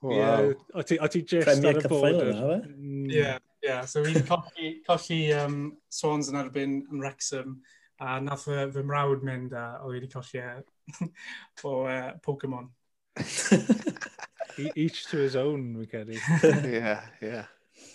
Wow. 0.00 0.12
Yeah. 0.14 0.52
O 0.74 0.82
ti, 0.86 0.94
o 1.02 1.08
just 1.10 1.48
ar 1.48 1.80
y 1.80 1.88
bod. 1.90 2.20
Mm. 2.22 3.08
Ie, 3.10 3.32
ie. 3.66 3.78
So 3.90 4.04
fi'n 4.04 4.22
colli, 4.28 4.68
colli 4.86 5.16
um, 5.34 5.56
Swans 5.90 6.28
yn 6.30 6.38
erbyn 6.38 6.76
yn 6.84 7.02
Wrexham. 7.02 7.56
A 7.98 8.20
nath 8.22 8.44
fy, 8.46 8.60
fy 8.70 8.84
mrawd 8.86 9.26
mynd 9.26 9.56
a 9.58 9.64
oedd 9.82 9.96
wedi 9.96 10.10
colli 10.12 10.38
e, 10.38 10.52
o 11.64 11.74
uh, 11.84 12.12
Pokemon. 12.24 12.70
E-, 14.58 14.72
each 14.74 15.06
to 15.06 15.16
his 15.18 15.36
own, 15.36 15.76
we 15.78 15.86
cedi. 15.86 16.18
yeah, 16.72 17.02
yeah. 17.22 17.44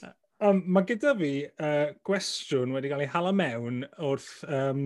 Uh, 0.04 0.12
um, 0.50 0.64
mae 0.66 0.88
gyda 0.88 1.16
fi 1.20 1.32
uh, 1.48 1.92
gwestiwn 2.08 2.76
wedi 2.76 2.92
cael 2.92 3.04
ei 3.06 3.12
hala 3.12 3.34
mewn 3.36 3.84
wrth 3.98 4.46
um, 4.48 4.86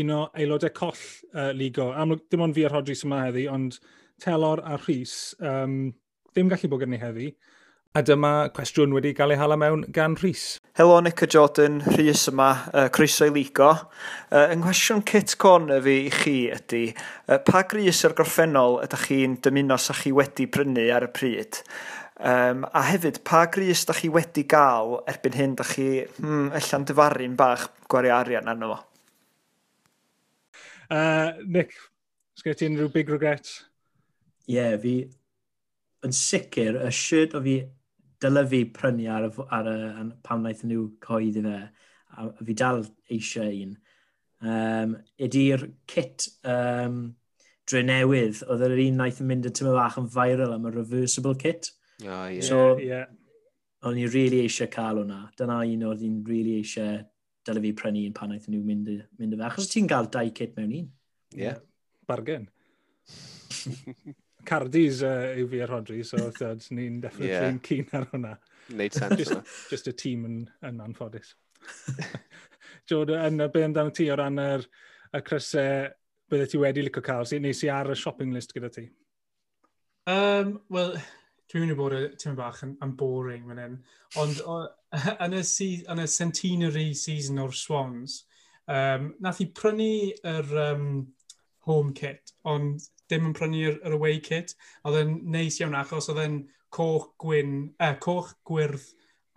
un 0.00 0.10
o 0.14 0.24
aelodau 0.34 0.74
coll 0.74 1.04
uh, 1.34 1.52
ligo. 1.54 1.90
Amlwg, 1.94 2.26
dim 2.30 2.44
ond 2.44 2.56
fi 2.56 2.66
a'r 2.66 2.76
Rodris 2.78 3.04
yma 3.06 3.22
heddi, 3.26 3.46
ond 3.50 3.78
Telor 4.22 4.62
a 4.66 4.76
Rhys 4.80 5.34
um, 5.38 5.92
ddim 6.32 6.50
gallu 6.50 6.70
bod 6.72 6.82
gen 6.84 6.98
i 6.98 7.02
heddi. 7.02 7.30
A 7.96 8.02
dyma 8.04 8.50
cwestiwn 8.54 8.92
wedi 8.94 9.14
cael 9.16 9.34
ei 9.34 9.40
hala 9.40 9.56
mewn 9.58 9.86
gan 9.94 10.18
Rhys. 10.18 10.57
Helo 10.78 11.00
Nick 11.02 11.22
a 11.22 11.26
Jordan, 11.26 11.80
Rhys 11.80 12.28
yma, 12.30 12.52
uh, 12.72 12.88
Croeso 12.88 13.26
i 13.26 13.32
Ligo. 13.34 13.66
Uh, 14.30 14.44
yng 14.52 14.60
nghwestiwn 14.62 15.00
Kit 15.02 15.32
Corner 15.34 15.80
fi 15.82 15.94
i 16.06 16.10
chi 16.14 16.34
ydy, 16.54 16.82
uh, 17.26 17.40
pa 17.42 17.64
gris 17.66 18.04
ar 18.06 18.12
gorffennol 18.14 18.76
ydych 18.84 19.08
chi'n 19.08 19.32
dymuno 19.42 19.74
sa 19.74 19.96
chi 19.98 20.12
wedi 20.14 20.44
brynu 20.46 20.84
ar 20.94 21.08
y 21.08 21.10
pryd? 21.10 21.58
Um, 22.22 22.62
a 22.70 22.84
hefyd, 22.86 23.18
pa 23.26 23.40
gris 23.50 23.82
ydych 23.88 24.04
chi 24.04 24.10
wedi 24.14 24.44
gael 24.52 25.00
erbyn 25.10 25.34
hyn 25.40 25.56
ydych 25.56 25.72
chi, 25.74 25.86
hmm, 26.20 26.52
allan 26.60 26.86
dyfaru'n 26.86 27.34
bach 27.40 27.64
gwario 27.90 28.14
arian 28.14 28.52
arno 28.52 28.68
fo? 28.70 28.78
Uh, 30.94 31.42
Nick, 31.42 31.74
sgwyd 32.38 32.62
ti 32.62 32.70
unrhyw 32.70 32.92
big 32.94 33.10
regrets? 33.10 33.64
Ie, 34.46 34.60
yeah, 34.60 34.78
fi 34.78 34.94
yn 36.06 36.14
sicr, 36.14 36.78
y 36.86 36.94
shirt 36.94 37.34
o 37.34 37.42
fi 37.42 37.56
dyle 38.22 38.44
fi 38.50 38.64
prynu 38.74 39.06
ar, 39.12 39.28
y, 39.28 39.46
ar 39.54 39.70
y, 39.70 39.76
pam 40.26 40.42
wnaeth 40.42 40.64
nhw 40.66 40.88
coedd 41.04 41.38
i 41.38 41.44
fe, 41.44 41.58
a 42.18 42.26
fi 42.42 42.56
dal 42.58 42.82
eisiau 43.14 43.52
un, 43.66 43.76
um, 44.42 44.96
ydy'r 45.28 45.66
kit 45.90 46.28
um, 46.48 47.00
dre 47.68 47.84
newydd, 47.84 48.42
oedd 48.48 48.64
yr 48.66 48.76
un 48.76 48.98
wnaeth 48.98 49.22
yn 49.22 49.30
mynd 49.30 49.48
yn 49.50 49.56
tymor 49.58 49.78
bach 49.78 49.98
yn 50.00 50.10
viral 50.14 50.56
am 50.56 50.66
y 50.68 50.74
reversible 50.74 51.36
kit. 51.38 51.72
Oh, 52.04 52.26
yeah. 52.26 52.42
So, 52.44 52.78
yeah. 52.82 53.06
o'n 53.86 53.98
i'n 53.98 54.12
really 54.14 54.42
eisiau 54.46 54.70
cael 54.72 55.02
hwnna. 55.02 55.24
Dyna 55.38 55.62
un 55.66 55.88
oedd 55.90 56.04
i'n 56.06 56.20
really 56.26 56.58
eisiau 56.62 57.02
dyle 57.48 57.64
fi 57.64 57.74
prynu 57.76 58.06
un 58.06 58.14
pan 58.16 58.32
wnaethon 58.32 58.56
nhw 58.56 58.64
mynd, 58.66 58.94
mynd 59.20 59.34
y 59.36 59.40
fe. 59.40 59.50
Achos 59.50 59.70
ti'n 59.72 59.90
cael 59.90 60.10
dau 60.14 60.32
kit 60.34 60.56
mewn 60.58 60.78
un. 60.82 60.88
Ie, 61.36 61.42
yeah. 61.44 61.60
bargain. 62.08 62.48
Cardis 64.48 65.02
uh, 65.06 65.34
yw 65.38 65.48
fi 65.52 65.62
ar 65.64 65.72
Rodri, 65.74 66.00
so 66.06 66.18
ni'n 66.18 67.00
definitely 67.04 67.34
yeah. 67.34 67.60
keen 67.62 67.88
ar 67.98 68.08
hwnna. 68.12 68.36
Neud 68.78 68.96
sense 68.96 69.16
just, 69.20 69.54
just 69.70 69.88
y 69.88 69.94
tîm 69.96 70.26
yn, 70.28 70.40
yn 70.68 70.80
anffodus. 70.84 71.34
Jod, 72.90 73.12
yn 73.12 73.44
be 73.52 73.64
amdano 73.64 73.92
ti 73.94 74.08
o 74.12 74.16
ran 74.18 74.40
yr 74.42 74.64
y 75.16 75.22
crysau 75.24 75.88
bydde 76.28 76.48
ti 76.50 76.60
wedi 76.60 76.84
licio 76.84 77.04
cael, 77.04 77.28
sy'n 77.28 77.44
nes 77.44 77.62
i 77.64 77.70
ar 77.72 77.92
y 77.92 77.96
shopping 77.96 78.34
list 78.36 78.52
gyda 78.56 78.70
ti? 78.72 78.84
Um, 80.08 80.58
Wel, 80.72 80.96
dwi'n 81.48 81.64
mynd 81.64 81.74
i 81.74 81.76
bod 81.78 81.96
y 81.96 82.02
tîm 82.20 82.36
bach 82.36 82.62
yn, 82.64 82.74
yn 82.84 82.94
boring 83.00 83.46
fan 83.48 83.62
hyn, 83.62 83.78
ond 84.20 84.42
yn 85.24 85.36
y, 85.36 85.44
yn 85.92 86.02
y 86.04 86.08
centenary 86.12 86.88
season 86.96 87.40
o'r 87.44 87.56
Swans, 87.56 88.22
um, 88.68 89.12
nath 89.24 89.40
i 89.44 89.48
prynu 89.56 89.92
yr 90.32 90.52
um, 90.64 90.90
home 91.68 91.92
kit, 91.96 92.32
ond 92.48 92.82
dim 93.08 93.30
yn 93.30 93.36
prynu'r 93.36 93.78
yr 93.86 93.96
away 93.96 94.20
kit. 94.24 94.54
Oedd 94.86 95.00
e'n 95.02 95.14
neis 95.32 95.58
iawn 95.60 95.76
achos 95.78 96.10
oedd 96.12 96.22
e'n 96.24 96.40
coch 96.74 97.12
gwyn, 97.22 97.60
eh, 97.80 97.94
coch 98.02 98.34
gwyrdd 98.48 98.88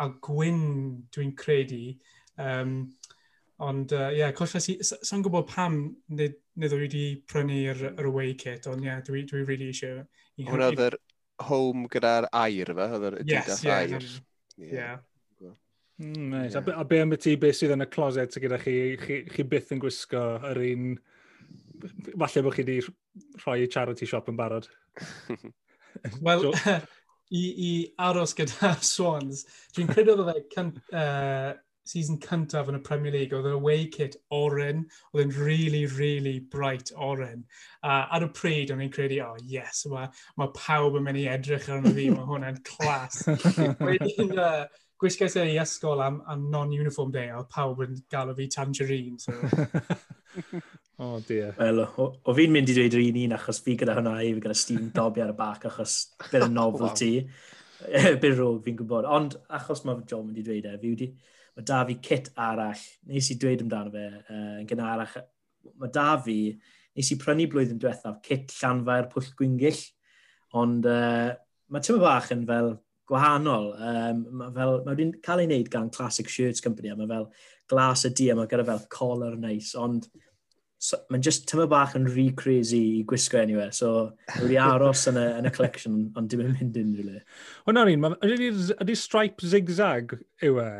a 0.01 0.09
gwyn 0.23 0.63
dwi'n 1.13 1.35
credu. 1.37 1.83
Um, 2.41 2.75
ond 3.61 3.93
ie, 3.93 3.99
uh, 3.99 4.09
yeah, 4.17 4.33
colles 4.35 4.67
i, 4.71 4.77
sa'n 4.81 5.21
gwybod 5.21 5.45
pam 5.51 5.77
nid, 6.17 6.39
nid 6.57 6.73
oedd 6.73 6.87
wedi 6.87 7.05
prynu'r 7.29 8.01
away 8.01 8.33
kit, 8.39 8.65
ond 8.71 8.81
ie, 8.81 8.89
yeah, 8.89 9.03
dwi, 9.05 9.23
dwi 9.29 9.45
really 9.45 9.69
eisiau... 9.69 10.01
Hwna 10.41 10.71
oedd 10.71 10.83
yr 10.87 10.97
home 11.45 11.85
gyda'r 11.93 12.27
air 12.41 12.73
fe, 12.73 12.89
oedd 12.97 13.07
yr 13.11 13.19
yes, 13.29 13.61
yeah, 13.61 13.85
air. 13.85 14.09
Ie. 14.57 14.73
Yeah. 14.73 14.97
Mm, 16.01 16.31
nice. 16.31 16.55
yeah. 16.55 16.57
A, 16.57 16.65
be, 16.65 16.73
a 16.73 16.85
be 16.89 17.01
am 17.03 17.13
y 17.13 17.21
ti 17.21 17.35
beth 17.37 17.59
sydd 17.59 17.75
yn 17.75 17.85
y 17.85 17.89
closet 17.93 18.39
gyda 18.41 18.57
chi, 18.63 18.75
chi, 19.03 19.21
chi 19.29 19.45
byth 19.47 19.75
yn 19.75 19.83
gwisgo 19.85 20.25
yr 20.49 20.63
un... 20.65 20.93
Uh, 20.97 21.17
falle 21.89 22.45
bod 22.45 22.55
chi 22.55 22.65
wedi 22.65 22.79
rhoi 23.43 23.61
i 23.63 23.69
charity 23.71 24.09
shop 24.09 24.29
yn 24.31 24.39
barod. 24.39 24.69
Wel, 26.25 26.47
so, 26.51 26.77
i, 27.31 27.41
i 27.41 27.71
aros 27.99 28.35
gyda 28.37 28.75
Swans, 28.93 29.45
dwi'n 29.75 29.91
credu 29.91 30.15
oedd 30.17 30.33
e 30.35 30.45
can, 30.53 30.73
uh, 30.91 31.51
season 31.91 32.19
cyntaf 32.21 32.69
yn 32.69 32.77
y 32.77 32.81
Premier 32.85 33.13
League, 33.15 33.35
oedd 33.35 33.47
yn 33.49 33.57
away 33.57 33.87
kit 33.91 34.15
oren, 34.35 34.83
oedd 35.11 35.23
yn 35.25 35.33
really, 35.39 35.85
really 35.97 36.37
bright 36.53 36.91
oren. 36.95 37.45
Uh, 37.81 38.05
ar 38.13 38.27
y 38.27 38.29
pryd, 38.37 38.71
o'n 38.73 38.83
i'n 38.85 38.93
credu, 38.93 39.19
oh 39.25 39.39
yes, 39.47 39.83
mae 39.91 40.11
ma 40.39 40.51
pawb 40.55 40.99
yn 40.99 41.07
mynd 41.07 41.23
i 41.23 41.27
edrych 41.31 41.67
arno 41.73 41.93
fi, 41.95 42.07
mae 42.13 42.27
hwnna'n 42.29 42.61
clas. 42.67 43.23
Wedyn, 43.81 44.35
uh, 44.37 44.67
gwisgais 45.01 45.35
e 45.41 45.47
i 45.55 45.57
ysgol 45.61 46.03
am, 46.05 46.21
am 46.29 46.45
non-uniform 46.53 47.11
day, 47.15 47.31
oedd 47.33 47.49
pawb 47.51 47.81
yn 47.87 47.97
galw 48.13 48.37
fi 48.37 48.47
tangerine. 48.53 49.17
So. 49.19 49.33
Oh 51.01 51.19
dear. 51.25 51.55
Wel, 51.57 51.81
o, 51.81 52.05
o 52.21 52.33
fi'n 52.37 52.51
mynd 52.53 52.69
i 52.69 52.75
dweud 52.77 52.93
yr 52.93 53.01
un 53.01 53.15
un 53.23 53.31
achos 53.33 53.57
fi 53.65 53.73
gyda 53.79 53.95
hwnna 53.97 54.19
i, 54.21 54.35
fi 54.35 54.43
gyda 54.43 54.57
Steam 54.57 54.91
Dobby 54.93 55.23
ar 55.23 55.31
y 55.33 55.37
bac 55.39 55.65
achos 55.65 55.95
bydd 56.27 56.45
y 56.45 56.49
novelty. 56.59 57.09
wow. 57.23 58.17
bydd 58.21 58.37
rog 58.37 58.59
fi'n 58.67 58.77
gwybod. 58.77 59.07
Ond 59.09 59.39
achos 59.57 59.81
mae 59.87 60.03
John 60.05 60.27
mynd 60.27 60.37
i 60.37 60.45
dweud 60.45 60.67
e, 60.69 60.75
fi 60.77 60.91
wedi, 60.93 61.07
mae 61.57 61.65
da 61.65 61.81
fi 61.89 61.97
kit 62.05 62.29
arall. 62.37 62.85
Nes 63.09 63.31
i 63.33 63.39
dweud 63.41 63.65
amdano 63.65 63.95
fe 63.95 64.05
uh, 64.21 64.53
yn 64.59 64.69
gynharach. 64.69 65.17
Mae 65.81 65.93
da 65.97 66.05
fi, 66.21 66.37
nes 66.97 67.11
i 67.15 67.19
prynu 67.25 67.49
blwyddyn 67.49 67.81
diwethaf 67.81 68.21
kit 68.27 68.53
llanfair 68.59 69.09
pwll 69.09 69.33
gwyngill. 69.41 69.83
Ond 70.61 70.85
uh, 70.85 71.31
mae 71.73 71.85
tyma 71.87 72.05
bach 72.05 72.29
yn 72.35 72.45
fel 72.45 72.75
gwahanol. 73.09 73.71
Um, 73.73 74.25
mae 74.37 74.53
fel, 74.53 74.77
mae 74.85 74.93
wedi'n 74.93 75.17
cael 75.25 75.41
ei 75.41 75.49
wneud 75.49 75.73
gan 75.73 75.89
Classic 75.89 76.29
Shirts 76.29 76.61
Company 76.61 76.93
a 76.93 76.99
mae 76.99 77.09
fel 77.09 77.31
glas 77.71 78.05
y 78.05 78.13
di 78.13 78.29
a 78.29 78.37
mae 78.37 78.51
gyda 78.51 78.69
fel 78.69 78.85
collar 78.93 79.33
nice. 79.39 79.73
Ond 79.79 80.05
so, 80.81 80.97
mae'n 81.13 81.23
just 81.25 81.45
tyma 81.49 81.67
bach 81.69 81.93
yn 81.97 82.07
rhy 82.09 82.29
crazy 82.37 82.81
i 82.99 83.03
gwisgo 83.07 83.39
anyway, 83.41 83.69
so 83.75 84.11
wedi 84.39 84.57
aros 84.61 85.05
yn 85.11 85.19
y, 85.21 85.25
yn 85.39 85.49
y 85.49 85.53
collection, 85.53 85.99
ond 86.17 86.31
dim 86.31 86.41
yn 86.45 86.55
mynd 86.55 86.79
unrhyw 86.81 87.09
le. 87.09 87.21
Wel, 87.67 87.77
na'r 87.77 87.91
un, 87.93 88.07
ydy, 88.25 88.49
ydy 88.81 88.97
stripe 88.97 89.51
zigzag 89.53 90.15
yw 90.47 90.57
e? 90.63 90.71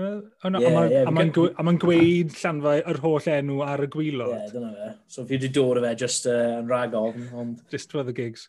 e? 0.00 0.12
A 0.48 1.12
mae'n 1.12 1.82
gweud 1.82 2.32
llanfau 2.38 2.86
yr 2.94 3.02
holl 3.04 3.28
enw 3.34 3.60
ar 3.66 3.84
y 3.84 3.90
gwylod. 3.92 4.32
Ie, 4.32 4.46
yeah, 4.46 4.54
dyna 4.54 4.72
fe. 4.78 4.94
So 5.12 5.26
fi 5.26 5.36
wedi 5.36 5.52
dod 5.52 5.82
o 5.82 5.84
fe 5.84 5.92
just 6.06 6.30
uh, 6.30 6.40
yn 6.62 6.72
rag 6.72 6.96
ofn, 6.96 7.28
ond... 7.36 7.60
Just 7.72 7.92
for 7.92 8.06
the 8.06 8.16
gigs. 8.16 8.48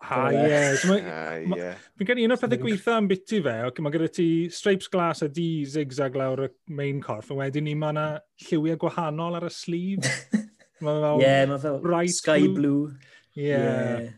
Ha, 0.00 0.16
ah, 0.16 0.28
ah, 1.12 1.34
ie. 1.44 1.72
Fi'n 2.00 2.08
gen 2.08 2.22
i 2.22 2.24
un 2.24 2.32
o'r 2.32 2.40
pethau 2.40 2.62
gweitha 2.62 2.94
am 2.96 3.08
biti 3.08 3.42
fe, 3.44 3.56
Okay, 3.68 3.84
mae 3.84 3.92
gyda 3.92 4.08
ti 4.16 4.28
stripes 4.50 4.88
glas 4.90 5.20
a 5.22 5.28
di 5.28 5.66
zigzag 5.68 6.16
lawr 6.16 6.46
y 6.46 6.52
main 6.72 7.02
corff, 7.04 7.30
a 7.30 7.36
wedyn 7.36 7.68
ni 7.68 7.76
mae 7.78 7.92
yna 7.94 8.06
lliwiau 8.46 8.80
gwahanol 8.80 9.36
ar 9.38 9.46
y 9.50 9.52
sleeve. 9.54 10.14
Mae 10.80 11.04
fel... 11.04 11.22
yeah, 11.22 11.44
mae 11.50 11.60
fel 11.62 11.78
bright 11.84 12.14
sky 12.16 12.48
blue. 12.48 12.88
Ie. 13.36 13.50
Yeah. 13.50 14.00
Yeah. 14.00 14.16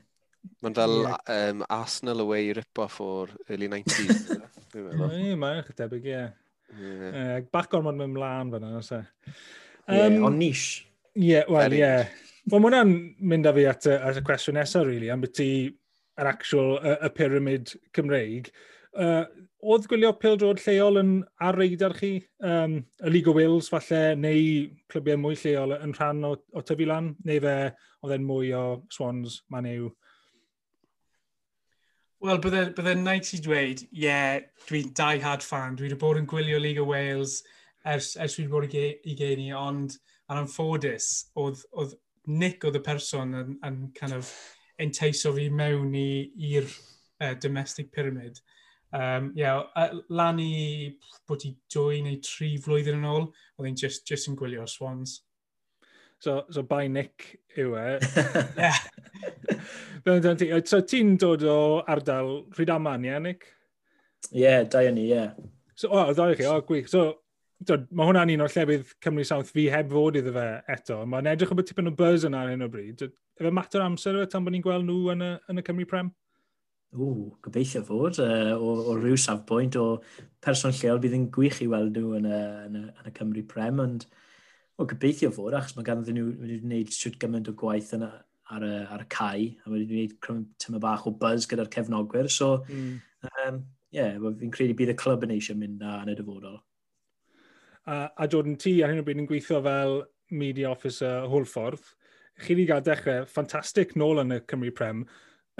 Mae'n 0.62 0.76
fel 0.78 0.96
yeah. 1.02 1.18
um, 1.50 1.64
Arsenal 1.70 2.22
away 2.24 2.52
rip-off 2.54 3.00
o'r 3.02 3.30
early 3.48 3.68
90s. 3.70 4.32
Ie, 4.72 5.34
mae'n 5.36 5.60
eich 5.60 5.74
debyg, 5.76 6.06
ie. 6.08 6.22
Yeah. 6.80 7.12
Uh, 7.12 7.36
bach 7.52 7.68
gormod 7.70 7.98
mewn 7.98 8.14
mlaen 8.14 8.50
fyna, 8.54 8.72
os 8.78 8.90
e. 8.94 9.02
Um, 9.02 9.96
yeah, 9.96 10.18
on 10.28 10.38
niche. 10.38 10.86
Ie, 11.18 11.26
yeah, 11.28 11.48
wel, 11.50 11.76
ie. 11.76 11.92
Wel, 12.48 12.58
mae 12.58 12.70
hwnna'n 12.70 12.94
mynd 13.32 13.48
â 13.50 13.54
fi 13.58 13.66
at 13.70 13.88
y, 13.90 13.96
at 14.10 14.18
y 14.18 14.24
cwestiwn 14.26 14.58
nesaf, 14.58 14.86
really, 14.88 15.10
am 15.12 15.22
beth 15.22 15.36
ti 15.38 15.50
yr 16.18 16.30
actual, 16.30 16.78
y, 16.78 16.94
y 16.94 17.12
pyramid 17.18 17.74
Cymreig. 17.96 18.50
Uh, 18.92 19.24
oedd 19.62 19.86
gwylio 19.86 20.10
pildrod 20.18 20.60
lleol 20.64 20.98
yn 20.98 21.10
ar 21.46 21.56
reidar 21.58 21.94
chi, 21.94 22.16
um, 22.42 22.80
y 22.98 23.10
League 23.12 23.30
of 23.30 23.36
Wales 23.38 23.70
falle, 23.70 24.02
neu 24.18 24.68
clybiau 24.90 25.20
mwy 25.22 25.38
lleol 25.38 25.76
yn 25.78 25.94
rhan 25.94 26.24
o, 26.26 26.34
o 26.34 26.62
tyfu 26.66 26.88
lan, 26.90 27.12
neu 27.28 27.42
fe 27.44 27.56
oedd 28.02 28.14
e'n 28.16 28.26
mwy 28.26 28.50
o 28.58 28.62
Swans, 28.90 29.40
man 29.54 29.68
yw? 29.70 29.90
Wel, 32.22 32.38
bydde'n 32.42 32.74
bydde 32.76 32.94
naid 33.00 33.30
i 33.34 33.40
dweud, 33.42 33.84
ie, 33.88 34.04
yeah, 34.04 34.40
dwi'n 34.68 34.90
die-hard 34.98 35.46
fan, 35.46 35.78
dwi 35.78 35.88
wedi 35.88 35.98
bod 35.98 36.18
yn 36.20 36.28
gwylio 36.30 36.58
League 36.62 36.82
of 36.82 36.90
Wales 36.90 37.40
ers, 37.86 38.12
ers 38.16 38.36
dwi 38.38 38.46
wedi 38.46 38.52
bod 38.52 38.76
i, 38.78 38.86
i 39.10 39.16
geni, 39.18 39.48
ond 39.58 39.96
yn 40.30 40.42
anffodus, 40.42 41.12
oedd, 41.38 41.62
oedd 41.78 41.94
Nick 42.30 42.66
oedd 42.66 42.78
y 42.78 42.82
person 42.86 43.34
yn, 43.34 43.56
yn 43.66 43.78
kind 43.98 44.14
of 44.14 44.30
enteiso 44.82 45.32
fi 45.34 45.48
mewn 45.50 45.94
i'r 45.98 46.66
uh, 46.66 47.34
domestic 47.42 47.90
pyramid. 47.94 48.38
Um, 48.92 49.32
yeah, 49.34 49.62
lan 50.12 50.40
i 50.42 50.92
bod 51.28 51.46
i 51.48 51.54
dwy 51.72 52.02
neu 52.04 52.18
tri 52.20 52.54
flwyddyn 52.60 53.00
yn 53.00 53.08
ôl, 53.08 53.30
oedd 53.56 53.70
hi'n 53.70 53.78
just, 53.80 54.04
just 54.08 54.28
yn 54.28 54.36
gwylio 54.36 54.66
Swans. 54.68 55.22
So, 56.22 56.44
so 56.54 56.62
by 56.62 56.86
Nick 56.86 57.40
yw 57.58 57.72
e. 57.80 57.86
yeah. 58.60 58.76
ti, 60.38 60.52
so 60.68 60.82
ti'n 60.86 61.16
dod 61.18 61.42
o 61.48 61.56
ardal 61.88 62.44
Rhydaman, 62.54 63.08
ie, 63.08 63.16
Nick? 63.24 63.48
Ie, 64.30 64.44
yeah, 64.44 64.62
da 64.62 64.84
ni, 64.90 65.08
ie. 65.08 65.16
Yeah. 65.16 65.32
So, 65.74 65.88
o, 65.88 65.98
oh, 65.98 66.12
ddau 66.14 66.36
chi, 66.38 66.46
o, 66.46 66.60
gwych. 66.68 66.92
So, 66.92 67.08
dod, 67.66 67.88
mae 67.90 68.06
hwnna'n 68.10 68.36
un 68.36 68.44
o'r 68.44 68.52
llefydd 68.54 68.92
Cymru 69.02 69.24
South 69.26 69.50
fi 69.56 69.66
heb 69.72 69.90
fod 69.90 70.20
iddo 70.20 70.36
fe 70.36 70.46
eto. 70.76 71.00
Mae'n 71.08 71.32
edrych 71.32 71.50
o 71.50 71.58
beth 71.58 71.72
tipyn 71.72 71.90
o 71.90 71.94
buzz 71.96 72.26
yna 72.28 72.44
ar 72.44 72.52
hyn 72.52 72.66
o 72.66 72.70
bryd. 72.70 73.02
Efe 73.40 73.52
mater 73.54 73.82
amser 73.82 74.20
yw 74.20 74.26
e 74.26 74.30
tan 74.30 74.44
bod 74.44 74.54
ni'n 74.54 74.64
gweld 74.64 74.86
nhw 74.86 75.14
yn 75.16 75.24
y, 75.26 75.30
yn 75.50 75.62
y 75.62 75.66
Cymru 75.66 75.88
Prem? 75.90 76.12
Ww, 76.92 77.30
gobeithio 77.44 77.80
fod, 77.88 78.18
uh, 78.20 78.52
o, 78.60 78.72
o 78.92 78.96
rhyw 78.98 79.16
safbwynt 79.16 79.78
o 79.80 79.86
person 80.44 80.74
lleol 80.76 81.00
bydd 81.00 81.14
yn 81.16 81.30
gwych 81.32 81.62
i 81.64 81.68
weld 81.72 81.96
nhw 81.96 82.18
yn 82.18 82.26
y, 82.28 82.40
yn 82.66 82.76
y, 82.76 82.82
yn 82.90 83.08
y 83.08 83.12
Cymru 83.16 83.44
Prem, 83.48 83.80
ond 83.80 84.04
o 84.76 84.84
gobeithio 84.88 85.30
fod, 85.32 85.56
achos 85.56 85.76
mae 85.78 85.86
ganddyn 85.86 86.18
nhw 86.18 86.26
wedi 86.42 86.58
gwneud 86.60 86.92
siwt 86.92 87.16
gymaint 87.22 87.48
o 87.48 87.54
gwaith 87.56 87.94
yna 87.96 88.10
ar, 88.52 88.66
y, 88.66 88.82
ar 88.92 89.06
y 89.06 89.08
cae, 89.14 89.48
a 89.64 89.72
wedi 89.72 89.88
gwneud 89.88 90.52
tyma 90.60 90.82
bach 90.84 91.06
o 91.08 91.14
buzz 91.22 91.48
gyda'r 91.48 91.72
cefnogwyr, 91.72 92.28
so 92.32 92.58
mm. 92.68 92.92
um, 93.46 93.64
yeah, 93.96 94.20
fi'n 94.20 94.52
credu 94.52 94.76
bydd 94.76 94.92
y 94.92 94.98
clwb 95.00 95.24
yn 95.24 95.34
eisiau 95.38 95.56
mynd 95.60 95.80
na 95.80 95.98
yn 96.04 96.12
y 96.12 96.18
dyfodol. 96.20 96.60
A, 97.88 98.04
a 98.12 98.28
Jordan, 98.28 98.60
ti 98.60 98.76
ar 98.82 98.92
hyn 98.92 99.00
o 99.00 99.06
bryd 99.06 99.24
yn 99.24 99.32
gweithio 99.32 99.64
fel 99.64 100.02
media 100.32 100.70
officer 100.70 101.24
Hwlffordd, 101.32 101.88
chi 102.42 102.54
wedi 102.54 102.68
cael 102.68 102.84
dechrau 102.84 103.26
ffantastig 103.28 103.96
nôl 104.00 104.20
yn 104.22 104.36
y 104.36 104.42
Cymru 104.48 104.72
Prem, 104.76 105.06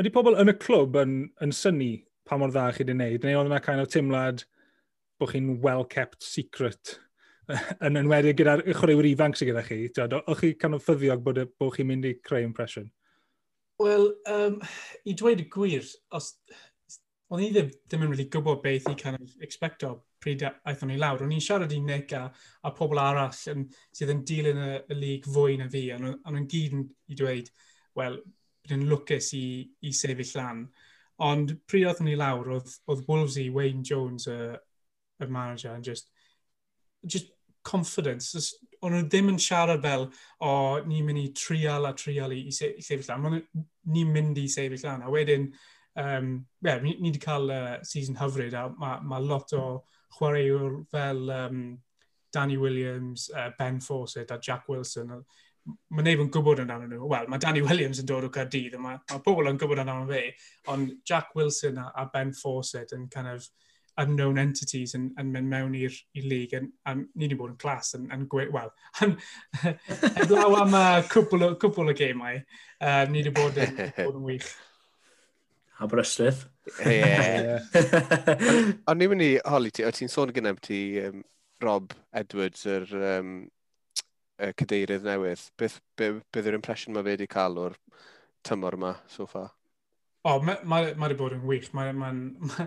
Ydy 0.01 0.09
pobl 0.09 0.39
yn 0.41 0.49
y 0.49 0.55
clwb 0.57 0.97
yn, 1.03 1.15
yn 1.45 1.51
syni 1.53 1.93
pa 2.25 2.39
mor 2.41 2.53
dda 2.53 2.71
chi 2.73 2.81
wedi 2.81 2.95
wneud, 2.97 3.25
neu 3.27 3.37
oedd 3.37 3.51
yna 3.51 3.59
kind 3.61 3.83
of 3.83 3.91
teimlad 3.93 4.45
bod 5.21 5.35
chi'n 5.35 5.51
well-kept 5.61 6.25
secret 6.25 6.95
yn 7.87 8.01
enwedig 8.01 8.39
gyda'r 8.39 8.65
chwaraewyr 8.79 9.11
ifanc 9.11 9.37
sydd 9.37 9.51
gyda 9.51 9.65
chi? 9.67 9.79
O'ch 10.17 10.41
chi 10.41 10.55
kind 10.57 10.79
of 10.79 10.87
ffyddiog 10.87 11.21
bod, 11.27 11.43
bod 11.61 11.77
chi'n 11.77 11.91
mynd 11.91 12.09
i 12.09 12.15
creu 12.25 12.49
impression? 12.49 12.89
Wel, 13.83 14.09
um, 14.33 14.59
i 15.05 15.17
dweud 15.19 15.45
y 15.45 15.49
gwir, 15.53 15.85
os, 16.17 16.33
o'n 17.29 17.45
i 17.45 17.53
ddim, 17.53 17.69
ddim 17.85 18.09
yn 18.09 18.15
really 18.15 18.31
gwybod 18.33 18.65
beth 18.65 18.89
i 18.89 18.97
kind 18.97 19.21
of 19.21 19.39
expecto 19.45 19.95
pryd 20.25 20.47
aethon 20.49 20.89
ni 20.95 21.01
lawr. 21.03 21.27
O'n 21.27 21.37
i'n 21.37 21.45
siarad 21.45 21.73
i 21.77 21.85
Nick 21.85 22.17
a, 22.17 22.27
a 22.65 22.73
pobl 22.73 23.01
arall 23.03 23.45
yn, 23.53 23.69
sydd 23.93 24.17
yn 24.17 24.25
dilyn 24.25 24.69
y, 24.71 24.75
y 24.89 25.03
lig 25.05 25.29
fwy 25.37 25.61
na 25.61 25.69
fi, 25.73 25.91
ond 25.99 26.15
nhw'n 26.15 26.49
gyd 26.49 26.79
yn 26.79 26.87
i 27.13 27.19
dweud, 27.19 27.53
wel, 27.99 28.23
bydden 28.63 28.89
lwcus 28.91 29.33
i, 29.39 29.47
i 29.87 29.93
sefyll 29.97 30.35
lan. 30.39 30.65
Ond 31.23 31.55
pryd 31.71 31.89
oedd 31.91 32.03
ni 32.07 32.17
lawr, 32.19 32.57
oedd, 32.57 32.73
oedd 32.91 33.05
Wolves 33.09 33.39
i 33.39 33.49
Wayne 33.55 33.85
Jones, 33.87 34.27
y, 34.31 34.57
y 35.23 35.29
manager, 35.29 35.75
and 35.75 35.85
just, 35.85 36.11
just 37.07 37.31
confidence. 37.63 38.57
O'n 38.83 38.97
nhw 38.97 39.05
ddim 39.07 39.31
yn 39.31 39.39
siarad 39.43 39.85
fel, 39.85 40.09
o, 40.41 40.49
oh, 40.49 40.81
ni'n 40.87 41.07
mynd 41.07 41.23
i 41.23 41.29
trial 41.39 41.87
a 41.87 41.93
trial 41.99 42.35
i, 42.35 42.43
i, 42.51 42.55
se, 42.55 42.73
i 42.75 42.83
sefyll 42.83 43.13
lan. 43.13 43.39
Ni'n 43.95 44.11
mynd 44.15 44.41
i 44.43 44.49
sefyll 44.51 44.89
lan. 44.89 45.05
A 45.07 45.13
wedyn, 45.13 45.47
um, 46.01 46.35
yeah, 46.65 46.83
ni, 46.83 46.97
ni 46.99 47.13
wedi 47.13 47.23
cael 47.23 47.53
uh, 47.55 47.77
season 47.87 48.19
hyfryd, 48.19 48.57
a 48.59 48.67
mae 48.75 48.99
ma 49.07 49.23
lot 49.23 49.55
o 49.59 49.67
chwaraewr 50.19 50.83
fel 50.91 51.31
um, 51.31 51.63
Danny 52.33 52.57
Williams, 52.57 53.31
uh, 53.37 53.51
Ben 53.59 53.81
Fawcett 53.81 54.31
a 54.31 54.39
Jack 54.39 54.69
Wilson 54.69 55.23
mae 55.67 56.07
neb 56.07 56.23
yn 56.25 56.31
gwybod 56.35 56.63
amdano 56.63 56.89
nhw. 56.91 57.09
Wel, 57.11 57.29
mae 57.31 57.43
Danny 57.43 57.63
Williams 57.65 58.01
yn 58.03 58.09
dod 58.09 58.27
o 58.27 58.31
Cardydd, 58.35 58.79
mae, 58.83 58.99
mae 59.11 59.25
pobl 59.25 59.51
yn 59.51 59.61
gwybod 59.61 59.83
amdano 59.83 60.09
fe, 60.11 60.25
ond 60.73 60.95
Jack 61.09 61.37
Wilson 61.39 61.79
a, 61.83 61.91
a 62.03 62.09
Ben 62.13 62.33
Fawcett 62.37 62.95
yn 62.97 63.09
kind 63.13 63.31
of 63.31 63.47
unknown 64.01 64.41
entities 64.41 64.95
yn, 64.97 65.11
yn 65.21 65.31
mynd 65.35 65.51
mewn 65.53 65.77
i'r 65.77 65.97
lig. 66.25 66.55
A 66.57 66.95
ni 66.97 67.27
wedi 67.27 67.39
bod 67.39 67.55
yn 67.55 67.61
clas 67.61 67.95
yn, 67.99 68.09
yn 68.15 68.27
gweud, 68.33 68.53
wel, 68.55 68.73
heblaw 70.17 70.59
am 70.63 70.77
uh, 70.79 71.01
cwbl 71.13 71.49
o, 71.49 71.55
cwpl 71.61 71.93
o 71.93 71.97
gemau, 71.97 72.41
uh, 72.81 73.03
ni 73.11 73.23
wedi 73.23 73.35
bod 73.37 73.61
yn, 73.63 73.83
bod 74.01 74.19
yn 74.19 74.29
wych. 74.31 74.53
Aberystwyth. 75.83 76.47
Ie. 76.87 77.59
Ond 78.89 79.01
ni'n 79.01 79.11
mynd 79.11 79.27
i 79.27 79.33
holi 79.51 79.73
ti, 79.75 79.85
o 79.87 79.91
ti'n 79.95 80.11
sôn 80.11 80.33
gynnaf 80.35 80.61
ti 80.63 80.83
um, 81.03 81.25
Rob 81.63 81.95
Edwards, 82.19 82.65
yr 82.71 82.87
er, 82.87 83.19
um, 83.19 83.35
y 84.43 84.53
cadeirydd 84.59 85.07
newydd, 85.07 85.43
beth, 85.61 85.81
be, 85.99 86.13
beth 86.35 86.49
yw'r 86.49 86.59
impression 86.59 86.97
mae 86.97 87.07
fe 87.07 87.17
wedi 87.17 87.29
cael 87.31 87.59
o'r 87.63 87.77
tymor 88.47 88.79
yma 88.79 88.97
so 89.11 89.27
far? 89.31 89.53
O, 90.23 90.37
oh, 90.37 90.43
mae 90.47 90.59
wedi 90.63 90.99
ma, 91.01 91.09
ma 91.09 91.15
bod 91.19 91.35
yn 91.35 91.47
wych. 91.51 91.71
Mae, 91.75 91.93
ma, 91.99 92.13
ma, 92.15 92.67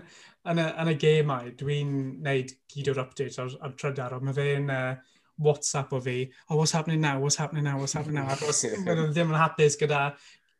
yn, 0.52 0.60
y, 0.60 0.64
yn 0.82 0.90
y 0.92 0.96
gemau, 1.00 1.52
dwi'n 1.60 1.92
neud 2.24 2.52
gyd 2.72 2.90
o'r 2.92 3.04
updates 3.06 3.38
ar, 3.40 3.54
ar 3.64 3.76
trydar, 3.80 4.16
ond 4.16 4.28
mae 4.28 4.36
fe'n 4.36 4.72
uh, 4.72 5.14
WhatsApp 5.38 5.92
o 5.96 6.00
fi, 6.04 6.18
oh, 6.48 6.56
what's 6.56 6.72
happening 6.76 7.00
now, 7.00 7.18
what's 7.20 7.36
happening 7.36 7.64
now, 7.64 7.78
what's 7.78 7.96
happening 7.96 8.20
now. 8.20 8.28
achos 8.34 8.64
os 8.68 8.84
mae'n 8.84 9.08
ddim 9.08 9.32
yn 9.32 9.40
hapus 9.40 9.78
gyda 9.80 10.02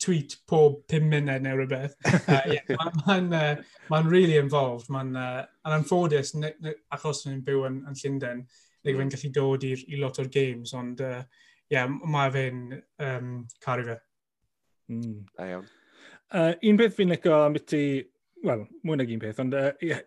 tweet 0.01 0.37
pob 0.49 0.83
5 0.93 1.09
munud 1.11 1.45
neu 1.45 1.57
rhywbeth. 1.61 1.97
Uh, 2.05 2.41
yeah, 2.55 2.77
mae'n 2.81 2.97
ma, 3.05 3.19
ma, 3.29 3.43
uh, 3.43 3.83
ma 3.93 4.03
really 4.09 4.37
involved. 4.41 4.89
Mae'n 4.93 5.17
uh, 5.21 5.45
anffodus, 5.73 6.35
achos 6.93 7.25
ni'n 7.27 7.45
byw 7.45 7.65
yn, 7.71 7.83
yn 7.89 8.01
Llundain, 8.03 8.45
like, 8.87 8.99
fe'n 9.01 9.13
gallu 9.15 9.33
dod 9.35 9.67
i, 9.67 9.73
i 9.93 10.01
lot 10.01 10.21
o'r 10.23 10.33
games, 10.33 10.75
ond 10.79 11.03
uh, 11.05 11.23
yeah, 11.73 11.87
mae 11.87 12.33
fe'n 12.35 12.67
um, 13.07 13.33
caru 13.65 13.87
fe. 13.91 13.97
Mm. 14.93 15.23
Da 15.37 15.49
iawn. 15.53 15.71
Uh, 16.27 16.53
un 16.67 16.79
peth 16.81 16.99
fi'n 16.99 17.13
licio 17.15 17.35
am 17.39 17.57
byti, 17.57 17.81
wel, 18.47 18.67
mwy 18.87 19.01
nag 19.01 19.15
un 19.15 19.23
peth, 19.23 19.41
ond 19.45 19.57
uh, 19.59 19.71
yeah, 19.85 20.03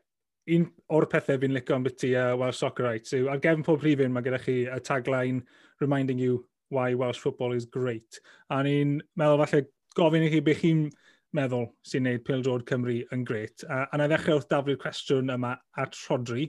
un 0.55 0.65
o'r 0.95 1.07
pethau 1.11 1.39
fi'n 1.41 1.55
licio 1.55 1.77
am 1.77 1.85
byti 1.87 2.13
uh, 2.17 2.33
Welsh 2.39 2.61
Soccer 2.63 2.87
Rights 2.89 3.15
yw, 3.15 3.29
ar 3.31 3.41
gefn 3.43 3.65
pob 3.67 3.83
rhifin 3.83 4.13
mae 4.15 4.25
gyda 4.25 4.39
chi 4.43 4.61
a 4.71 4.79
tagline 4.83 5.43
reminding 5.83 6.19
you 6.19 6.45
why 6.69 6.93
Welsh 6.93 7.19
football 7.19 7.53
is 7.53 7.65
great. 7.65 8.19
A 8.49 8.61
ni'n 8.65 8.99
meddwl 9.19 9.43
falle 9.43 9.65
gofyn 9.97 10.25
i 10.27 10.31
chi 10.33 10.41
beth 10.45 10.63
chi'n 10.63 10.87
meddwl 11.35 11.67
sy'n 11.85 12.05
neud 12.07 12.23
Pil 12.25 12.43
Drod 12.45 12.65
Cymru 12.69 12.99
yn 13.13 13.25
gret. 13.27 13.65
A, 13.69 13.85
a 13.89 13.99
na 13.99 14.07
ddechrau 14.09 14.39
wrth 14.39 14.49
daflu'r 14.51 14.79
cwestiwn 14.81 15.33
yma 15.33 15.55
at 15.77 15.97
Rodri. 16.07 16.47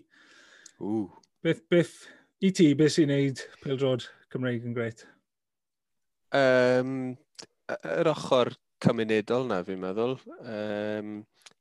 Ooh. 0.81 1.09
Beth, 1.45 1.63
beth 1.73 1.95
I 2.41 2.49
ti, 2.57 2.71
beth 2.73 2.95
sy'n 2.95 3.11
neud 3.13 3.41
pildrod 3.61 4.07
Cymreig 4.33 4.63
yn 4.65 4.73
greit? 4.73 5.03
Um, 6.33 6.95
yr 7.69 8.09
ochr 8.09 8.55
cymunedol 8.81 9.45
na, 9.51 9.59
fi'n 9.67 9.83
meddwl. 9.83 10.15
Um, 10.41 11.19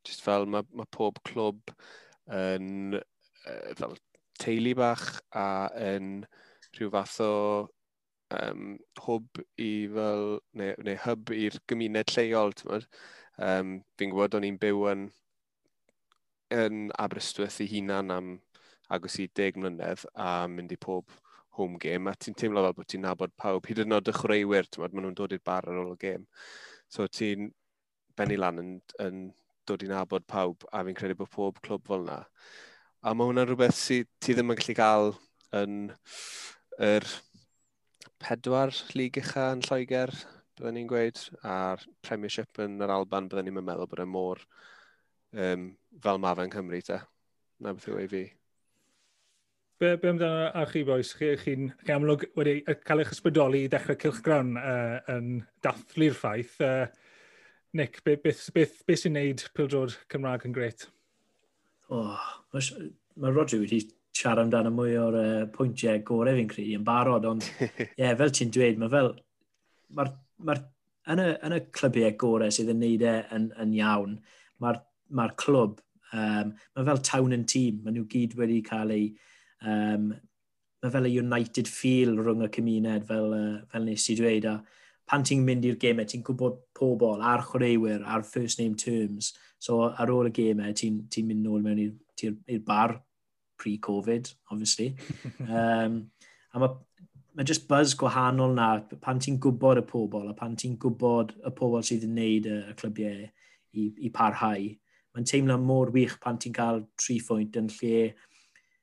just 0.07 0.23
fel 0.23 0.47
mae 0.47 0.63
ma 0.71 0.85
pob 0.95 1.19
clwb 1.27 1.73
yn 2.31 2.95
uh, 2.95 3.73
fel 3.75 3.97
teulu 4.39 4.71
bach 4.79 5.05
a 5.35 5.67
yn 5.83 6.21
rhyw 6.77 6.93
fath 6.95 7.19
o 7.27 7.33
um, 8.39 8.77
hwb 9.03 9.43
i 9.59 9.71
fel, 9.91 10.27
neu, 10.55 10.79
neu 10.87 10.99
hub 11.03 11.35
i'r 11.35 11.59
gymuned 11.67 12.15
lleol, 12.15 12.55
Um, 13.39 13.77
fi'n 13.95 14.11
gwybod 14.11 14.35
o'n 14.35 14.45
i'n 14.47 14.57
byw 14.59 14.81
yn, 14.93 15.03
yn 16.51 16.89
Aberystwyth 16.99 17.61
i 17.63 17.67
hunan 17.71 18.11
am 18.11 18.33
agos 18.95 19.19
i 19.21 19.27
deg 19.35 19.57
mlynedd 19.59 20.05
a 20.15 20.47
mynd 20.51 20.73
i 20.73 20.79
pob 20.81 21.11
home 21.59 21.77
game, 21.81 22.09
a 22.09 22.15
ti'n 22.15 22.37
teimlo 22.37 22.63
fel 22.63 22.75
bod 22.77 22.89
ti'n 22.89 23.03
nabod 23.05 23.35
pawb, 23.37 23.67
hyd 23.67 23.83
yn 23.83 23.95
oed 23.97 24.09
y 24.11 24.15
chreuwyr, 24.15 24.67
ti'n 24.69 24.85
maen 24.85 25.05
nhw'n 25.05 25.17
dod 25.17 25.35
i'r 25.35 25.43
bar 25.45 25.67
ar 25.67 25.81
ôl 25.81 25.93
y 25.93 25.99
gêm. 25.99 26.25
So 26.89 27.07
ti'n 27.07 27.49
benni 28.17 28.39
lan 28.39 28.61
yn, 28.61 28.73
yn 29.03 29.23
dod 29.67 29.83
i 29.85 29.89
nabod 29.91 30.25
pawb, 30.29 30.65
a 30.71 30.83
fi'n 30.87 30.97
credu 30.97 31.17
bod 31.19 31.31
pob 31.35 31.59
clwb 31.65 31.85
fel 31.89 32.05
yna. 32.05 32.19
A 33.03 33.13
mae 33.15 33.29
hwnna'n 33.29 33.47
rhywbeth 33.49 33.77
sydd 33.79 34.09
ti 34.19 34.35
ddim 34.35 34.53
yn 34.53 34.59
gallu 34.59 34.75
cael 34.79 35.13
yn 35.59 35.75
yr 36.89 37.05
pedwar 38.23 38.73
lig 38.95 39.19
ucha 39.21 39.51
yn 39.55 39.63
Lloegr, 39.67 40.15
byddwn 40.57 40.75
ni'n 40.75 40.89
gweud, 40.89 41.21
a'r 41.47 41.85
Premiership 42.03 42.59
yn 42.65 42.79
yr 42.83 42.95
Alban, 42.95 43.29
byddwn 43.31 43.47
ni'n 43.47 43.61
meddwl 43.61 43.87
bod 43.91 44.03
e 44.03 44.09
mor 44.09 44.43
um, 45.35 45.71
fel 46.03 46.19
mae 46.23 46.43
yn 46.47 46.53
Cymru, 46.55 46.83
te. 46.83 46.99
Na 47.59 47.75
beth 47.75 47.89
yw 47.91 47.99
ei 48.01 48.11
fi. 48.11 48.25
Be, 49.79 49.95
be 49.95 50.09
amdano 50.09 50.51
a 50.53 50.65
chi 50.67 50.81
boes? 50.83 51.13
Chi'n 51.15 51.37
chi, 51.39 51.53
chi 51.85 51.93
amlwg 51.95 52.25
wedi 52.35 52.57
cael 52.83 52.99
eich 52.99 53.13
ysbrydoli 53.13 53.61
i 53.63 53.67
ddechrau 53.71 53.95
Cilchgrawn 54.01 54.57
uh, 54.59 54.97
yn 55.13 55.37
dathlu'r 55.63 56.17
ffaith. 56.17 56.57
Uh, 56.59 56.89
Nick, 57.79 58.01
beth, 58.03 58.19
beth, 58.25 58.41
beth, 58.51 58.81
beth 58.83 58.99
sy'n 58.99 59.15
neud 59.15 59.45
pildrod 59.55 59.95
Cymraeg 60.11 60.43
yn 60.49 60.55
gret? 60.57 60.83
Oh, 61.95 62.17
mae 62.51 62.89
ma 63.23 63.31
Roger 63.31 63.63
wedi 63.63 63.79
siarad 64.19 64.43
amdano 64.43 64.73
mwy 64.75 64.97
o'r 64.99 65.17
uh, 65.21 65.47
pwyntiau 65.55 66.03
gorau 66.11 66.35
fi'n 66.41 66.51
credu 66.51 66.75
yn 66.81 66.83
barod, 66.91 67.29
ond 67.31 67.47
ie, 67.61 67.87
yeah, 68.01 68.17
fel 68.19 68.35
ti'n 68.35 68.51
dweud, 68.51 68.83
mae 68.83 68.91
fel, 68.97 69.09
mae'r, 69.95 70.13
mae 70.43 70.63
yn, 71.15 71.23
y, 71.23 71.29
yn 71.47 71.55
y 71.55 71.61
clybiau 71.79 72.19
gorau 72.25 72.51
sydd 72.51 72.75
yn 72.75 72.83
neud 72.83 73.07
e 73.07 73.15
yn, 73.39 73.47
yn 73.63 73.79
iawn, 73.79 74.19
mae'r 74.59 74.83
ma 75.15 75.31
clwb, 75.39 75.79
um, 76.11 76.51
mae 76.75 76.91
fel 76.91 77.03
tawn 77.13 77.39
yn 77.39 77.47
tîm, 77.47 77.79
maen 77.85 77.95
nhw 77.95 78.09
gyd 78.11 78.35
wedi 78.43 78.59
cael 78.67 78.97
eu 78.99 79.07
Um, 79.65 80.11
mae 80.79 80.93
fel 80.93 81.09
y 81.09 81.15
united 81.19 81.67
feel 81.67 82.15
rhwng 82.19 82.45
y 82.45 82.51
cymuned 82.55 83.07
fel, 83.07 83.33
uh, 83.35 83.55
fel 83.71 83.87
nes 83.87 84.05
i 84.11 84.15
dweud. 84.19 84.47
A 84.47 84.59
pan 85.09 85.25
ti'n 85.25 85.43
mynd 85.45 85.65
i'r 85.67 85.79
gemau, 85.81 86.07
ti'n 86.07 86.23
gwybod 86.25 86.59
pobl 86.77 87.23
a'r 87.25 87.43
chwaraewyr 87.47 88.05
a'r 88.05 88.25
first 88.27 88.61
name 88.61 88.77
terms. 88.79 89.33
So 89.59 89.81
ar 89.89 90.11
ôl 90.13 90.29
y 90.29 90.35
gemau, 90.35 90.75
ti'n 90.75 91.03
ti 91.11 91.25
mynd 91.25 91.43
nôl 91.45 91.65
mewn 91.65 91.81
i'r 91.83 92.61
bar 92.67 92.99
pre-Covid, 93.59 94.31
obviously. 94.51 94.93
um, 95.49 96.05
a 96.53 96.61
mae 96.61 96.77
ma 97.35 97.45
just 97.45 97.67
buzz 97.67 97.93
gwahanol 97.99 98.55
na 98.55 98.69
pan 99.03 99.19
ti'n 99.21 99.37
gwybod 99.41 99.81
y 99.81 99.85
pobl 99.87 100.31
a 100.31 100.35
pan 100.35 100.55
ti'n 100.59 100.77
gwybod 100.81 101.35
y 101.45 101.51
pobl 101.55 101.83
sydd 101.85 102.07
yn 102.07 102.15
neud 102.17 102.47
y, 102.49 102.55
y 102.71 102.77
clybiau 102.79 103.25
i, 103.25 103.89
i 104.07 104.11
parhau. 104.15 104.65
Mae'n 105.15 105.27
teimlo 105.27 105.57
mor 105.61 105.91
wych 105.93 106.17
pan 106.23 106.39
ti'n 106.41 106.55
cael 106.55 106.83
tri 106.99 107.19
phwynt 107.23 107.59
yn 107.59 107.69
lle 107.77 108.11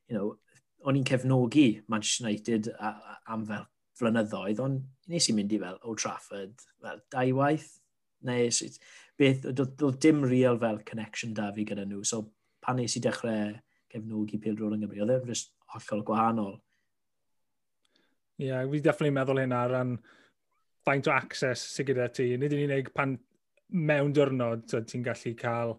you 0.09 0.15
know, 0.17 0.37
o'n 0.85 0.99
i'n 0.99 1.07
cefnogi 1.09 1.69
Manchester 1.89 2.27
United 2.27 2.71
a, 2.77 2.93
a, 2.93 3.17
am 3.35 3.47
fel 3.49 3.65
flynyddoedd, 3.97 4.61
ond 4.61 5.13
nes 5.13 5.31
i 5.31 5.35
mynd 5.37 5.55
i 5.57 5.61
fel 5.63 5.79
Old 5.83 6.03
Trafford, 6.03 6.67
fel 6.85 7.01
dau 7.13 7.33
waith, 7.39 7.71
neu 8.27 8.51
beth, 9.17 9.47
doedd 9.57 10.01
dim 10.03 10.25
real 10.25 10.59
fel 10.61 10.83
connection 10.89 11.33
da 11.37 11.49
fi 11.57 11.65
gyda 11.69 11.87
nhw, 11.89 12.03
so 12.05 12.27
pan 12.65 12.77
nes 12.81 12.99
i 12.99 13.03
dechrau 13.05 13.55
cefnogi 13.93 14.41
Pildrod 14.43 14.77
yn 14.77 14.85
Gymru, 14.85 15.03
oedd 15.07 15.15
e'n 15.17 15.33
just 15.33 15.55
hollol 15.73 16.05
gwahanol. 16.07 16.55
Ie, 18.37 18.51
yeah, 18.51 18.67
fi 18.69 18.83
definitely 18.85 19.15
meddwl 19.17 19.41
hyn 19.41 19.57
ar 19.57 19.73
ran 19.73 19.97
faint 20.87 21.09
o 21.09 21.15
access 21.15 21.63
sy'n 21.73 21.89
gyda 21.89 22.11
ti. 22.13 22.29
Nid 22.37 22.53
yn 22.53 22.67
unig 22.67 22.93
pan 22.95 23.17
mewn 23.73 24.13
diwrnod 24.15 24.67
ti'n 24.69 25.05
gallu 25.07 25.33
cael 25.41 25.79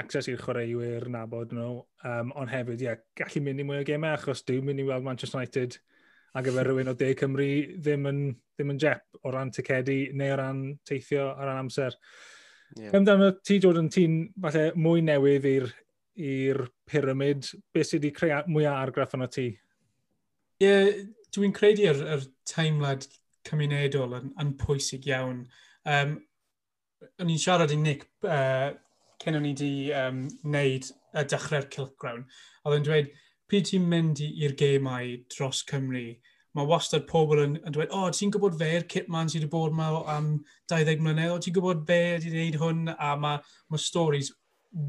access 0.00 0.28
i'r 0.30 0.40
chwaraewyr 0.40 1.08
nabod 1.12 1.52
nhw, 1.52 1.72
um, 2.08 2.32
ond 2.40 2.50
hefyd, 2.52 2.80
ie, 2.80 2.88
yeah, 2.88 3.00
gallu 3.18 3.42
mynd 3.44 3.60
i 3.60 3.66
mwy 3.68 3.82
o 3.82 3.86
gemau, 3.86 4.16
achos 4.16 4.44
dwi'n 4.48 4.64
mynd 4.64 4.80
i 4.80 4.86
weld 4.88 5.04
Manchester 5.04 5.40
United 5.40 5.76
a 6.32 6.42
gyfer 6.44 6.68
rhywun 6.68 6.88
o 6.88 6.94
De 6.96 7.10
Cymru 7.18 7.48
ddim 7.76 8.08
yn, 8.08 8.20
ddim 8.56 8.72
yn 8.72 8.80
jep 8.80 9.20
o 9.20 9.32
ran 9.34 9.52
ticedi 9.52 9.98
neu 10.16 10.32
o 10.32 10.38
ran 10.40 10.62
teithio 10.88 11.26
o 11.32 11.48
ran 11.48 11.60
amser. 11.66 11.96
Yeah. 12.78 12.94
Amdano 12.96 13.34
ti, 13.44 13.58
Jordan, 13.60 13.90
ti'n 13.92 14.22
falle 14.40 14.70
mwy 14.80 15.04
newydd 15.04 15.48
i'r 15.52 16.62
pyramid, 16.88 17.50
beth 17.72 17.90
sydd 17.90 18.00
wedi 18.00 18.14
creu 18.16 18.40
mwyaf 18.48 18.78
argraff 18.78 19.16
yno 19.18 19.28
ti? 19.32 19.50
Ie, 20.62 20.68
yeah, 20.70 20.88
dwi'n 21.36 21.52
credu 21.56 21.84
yr, 21.90 22.00
yr 22.16 22.24
teimlad 22.48 23.04
cymunedol 23.48 24.16
yn, 24.16 24.32
yn 24.40 24.54
pwysig 24.60 25.08
iawn. 25.10 25.44
Um, 25.88 26.16
o'n 27.20 27.32
i'n 27.32 27.40
siarad 27.42 27.72
i 27.74 27.78
Nick 27.80 28.06
uh, 28.24 28.72
cyn 29.22 29.38
o'n 29.38 29.46
i 29.46 29.54
wedi 29.54 29.72
um, 29.96 30.24
wneud 30.42 30.88
y 31.18 31.24
dechrau'r 31.30 31.68
Cilcgrawn, 31.72 32.24
oedd 32.66 32.78
yn 32.80 32.86
dweud, 32.86 33.10
pryd 33.50 33.68
ti'n 33.68 33.88
mynd 33.88 34.22
i'r 34.24 34.54
gemau 34.58 35.16
dros 35.34 35.62
Cymru, 35.68 36.06
mae 36.56 36.68
wastad 36.68 37.06
pobl 37.08 37.40
yn, 37.42 37.56
yn 37.62 37.74
dweud, 37.74 37.92
o, 37.92 38.06
oh, 38.06 38.12
ti'n 38.12 38.32
gwybod 38.32 38.58
fe'r 38.60 38.86
Kitman 38.90 39.30
sydd 39.32 39.46
wedi 39.46 39.52
bod 39.52 39.72
yma 39.72 39.88
am 40.12 40.32
20 40.72 41.04
mlynedd, 41.04 41.32
o, 41.32 41.38
ti'n 41.40 41.56
gwybod 41.56 41.86
fe 41.88 42.00
wedi 42.16 42.32
gwneud 42.32 42.58
hwn, 42.60 42.82
a 42.92 43.14
mae 43.20 43.40
ma 43.72 43.80
stories 43.80 44.32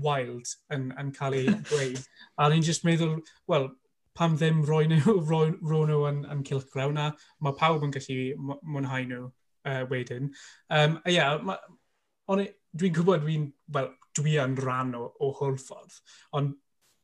wild 0.03 0.51
yn, 0.75 0.89
yn 0.99 1.11
cael 1.15 1.37
ei 1.37 1.47
dweud. 1.69 2.03
a 2.39 2.49
ni'n 2.51 2.65
just 2.67 2.87
meddwl, 2.87 3.17
wel, 3.51 3.69
pam 4.17 4.37
ddim 4.37 4.61
roi 4.67 4.83
nhw, 4.91 5.17
roi, 5.31 5.45
roi 5.61 5.85
nhw 5.89 6.03
yn, 6.09 6.23
yn 6.33 6.43
cilchgrawn, 6.47 6.99
a 6.99 7.11
mae 7.43 7.57
pawb 7.59 7.85
yn 7.87 7.95
gallu 7.95 8.57
mwynhau 8.61 9.07
nhw 9.09 9.23
uh, 9.27 9.83
wedyn. 9.91 10.31
Um, 10.69 10.99
a 11.03 11.13
ia, 11.15 11.29
yeah, 11.37 12.47
dwi'n 12.79 12.95
gwybod, 12.95 13.23
dwi'n, 13.27 13.51
well, 13.73 13.91
dwi 14.17 14.37
yn 14.41 14.57
rhan 14.59 14.93
o, 14.97 15.07
o 15.19 15.31
hwlffordd. 15.39 15.99
Ond 16.37 16.55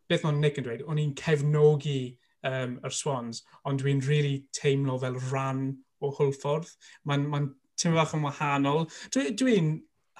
beth 0.09 0.25
mae'n 0.25 0.41
Nick 0.41 0.59
yn 0.61 0.67
dweud, 0.67 0.85
o'n 0.89 1.01
i'n 1.01 1.15
cefnogi 1.19 1.99
um, 2.47 2.77
yr 2.85 2.95
Swans, 2.95 3.43
ond 3.69 3.83
dwi'n 3.83 4.01
really 4.07 4.45
teimlo 4.55 4.97
fel 5.01 5.19
rhan 5.29 5.67
o 6.01 6.11
hwlffordd. 6.17 6.71
Mae'n 7.09 7.27
ma, 7.29 7.43
n, 7.43 7.49
ma 7.51 7.79
teimlo 7.79 8.01
bach 8.01 8.15
yn 8.17 8.25
wahanol. 8.25 8.87
Dwi'n 9.13 9.37
dwi, 9.39 9.59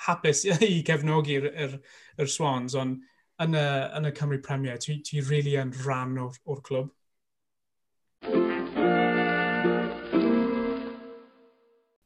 hapus 0.05 0.45
i 0.69 0.79
cefnogi'r 0.87 1.49
er, 1.51 1.79
er 2.19 2.31
Swans, 2.31 2.77
ond 2.79 3.01
yn 3.43 3.55
y, 3.55 3.65
yn 3.97 4.09
y 4.09 4.13
Cymru 4.15 4.39
Premier, 4.43 4.79
ti, 4.81 4.99
ti 5.05 5.21
really 5.23 5.55
yn 5.59 5.73
rhan 5.83 6.17
o'r, 6.19 6.39
or 6.45 6.63
clwb. 6.65 6.91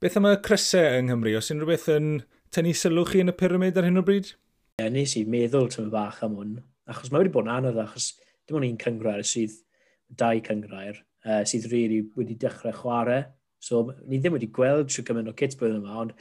Beth 0.03 0.17
am 0.19 0.27
y 0.27 0.35
crysau 0.43 0.97
yng 0.99 1.07
Nghymru? 1.07 1.37
Os 1.39 1.47
unrhyw 1.53 1.69
beth 1.69 1.89
yn 1.93 2.07
tynnu 2.53 2.73
sylw 2.75 3.05
chi 3.07 3.21
yn 3.23 3.31
y 3.31 3.35
pyramid 3.39 3.77
ar 3.79 3.87
hyn 3.87 4.01
o 4.01 4.03
bryd? 4.05 4.33
Ie, 4.81 4.87
nes 4.89 5.11
i 5.19 5.21
meddwl 5.29 5.67
tyma 5.69 5.91
bach 5.93 6.23
am 6.25 6.33
hwn, 6.39 6.53
achos 6.89 7.11
mae 7.13 7.21
wedi 7.21 7.31
bod 7.33 7.45
yn 7.45 7.51
anodd, 7.53 7.75
achos 7.77 8.07
dim 8.49 8.55
ond 8.57 8.65
un 8.65 8.79
cyngrair 8.81 9.19
sydd, 9.29 9.53
dau 10.17 10.39
cyngrair, 10.47 10.97
uh, 11.27 11.43
sydd 11.45 11.67
rili 11.69 11.99
really 11.99 12.07
wedi 12.17 12.37
dechrau 12.41 12.73
chwarae. 12.79 13.19
So, 13.61 13.83
ni 14.09 14.17
ddim 14.17 14.33
wedi 14.33 14.49
gweld 14.55 14.89
trwy 14.89 15.05
gymaint 15.05 15.29
o 15.29 15.35
kits 15.37 15.59
blwyddyn 15.59 15.83
yma, 15.83 15.99
ond 16.01 16.15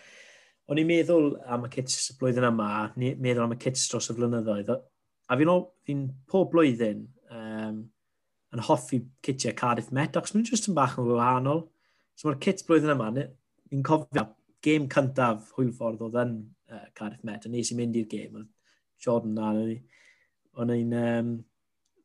o'n 0.68 0.82
i'n 0.82 0.90
meddwl 0.90 1.30
am 1.48 1.64
y 1.64 1.70
kits 1.72 2.12
blwyddyn 2.20 2.50
yma, 2.50 2.68
ni 3.00 3.14
meddwl 3.24 3.46
am 3.46 3.56
y 3.56 3.58
kits 3.62 3.86
dros 3.88 4.10
y 4.12 4.18
flynyddoedd, 4.18 4.74
a 4.76 5.40
fi'n 5.40 5.54
fi 5.88 5.96
pob 6.28 6.52
blwyddyn 6.52 7.06
um, 7.32 7.80
yn 8.52 8.66
hoffi 8.68 9.00
kitiau 9.24 9.56
Cardiff 9.56 9.88
Met, 9.96 10.20
achos 10.20 10.36
mae'n 10.36 10.44
jyst 10.52 10.68
yn 10.68 10.76
bach 10.76 11.00
yn 11.00 11.08
wahanol. 11.08 11.70
So 12.20 12.28
mae'r 12.28 12.42
kits 12.50 12.68
blwyddyn 12.68 12.98
yma, 12.98 13.08
ni'n 13.16 13.88
cofio 13.88 14.28
gêm 14.62 14.88
cyntaf 14.92 15.50
hwylffordd 15.56 16.04
oedd 16.06 16.18
yn 16.22 16.36
uh, 16.70 16.84
Cardiff 16.98 17.24
Met, 17.26 17.46
a 17.46 17.52
nes 17.52 17.72
i 17.72 17.78
mynd 17.78 17.98
i'r 17.98 18.10
gêm, 18.10 18.36
oedd 18.40 18.50
Jordan 19.02 19.34
na, 19.38 19.52
o'n 20.62 20.74
i'n 20.74 20.94
um, 20.98 21.32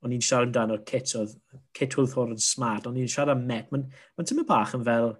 o'n 0.05 0.13
i'n 0.13 0.23
siarad 0.23 0.49
amdano 0.49 0.77
o'r 0.77 0.83
kit 0.87 1.13
oedd 1.17 1.33
kit 1.75 1.95
hwlffordd 1.97 2.35
yn 2.35 2.43
smart, 2.43 2.87
o'n 2.87 2.97
i'n 2.99 3.09
siarad 3.11 3.35
am 3.35 3.45
Met. 3.49 3.71
Mae'n 3.73 3.87
ma 4.17 4.25
tymor 4.27 4.47
bach 4.49 4.75
yn 4.77 4.85
fel 4.87 5.13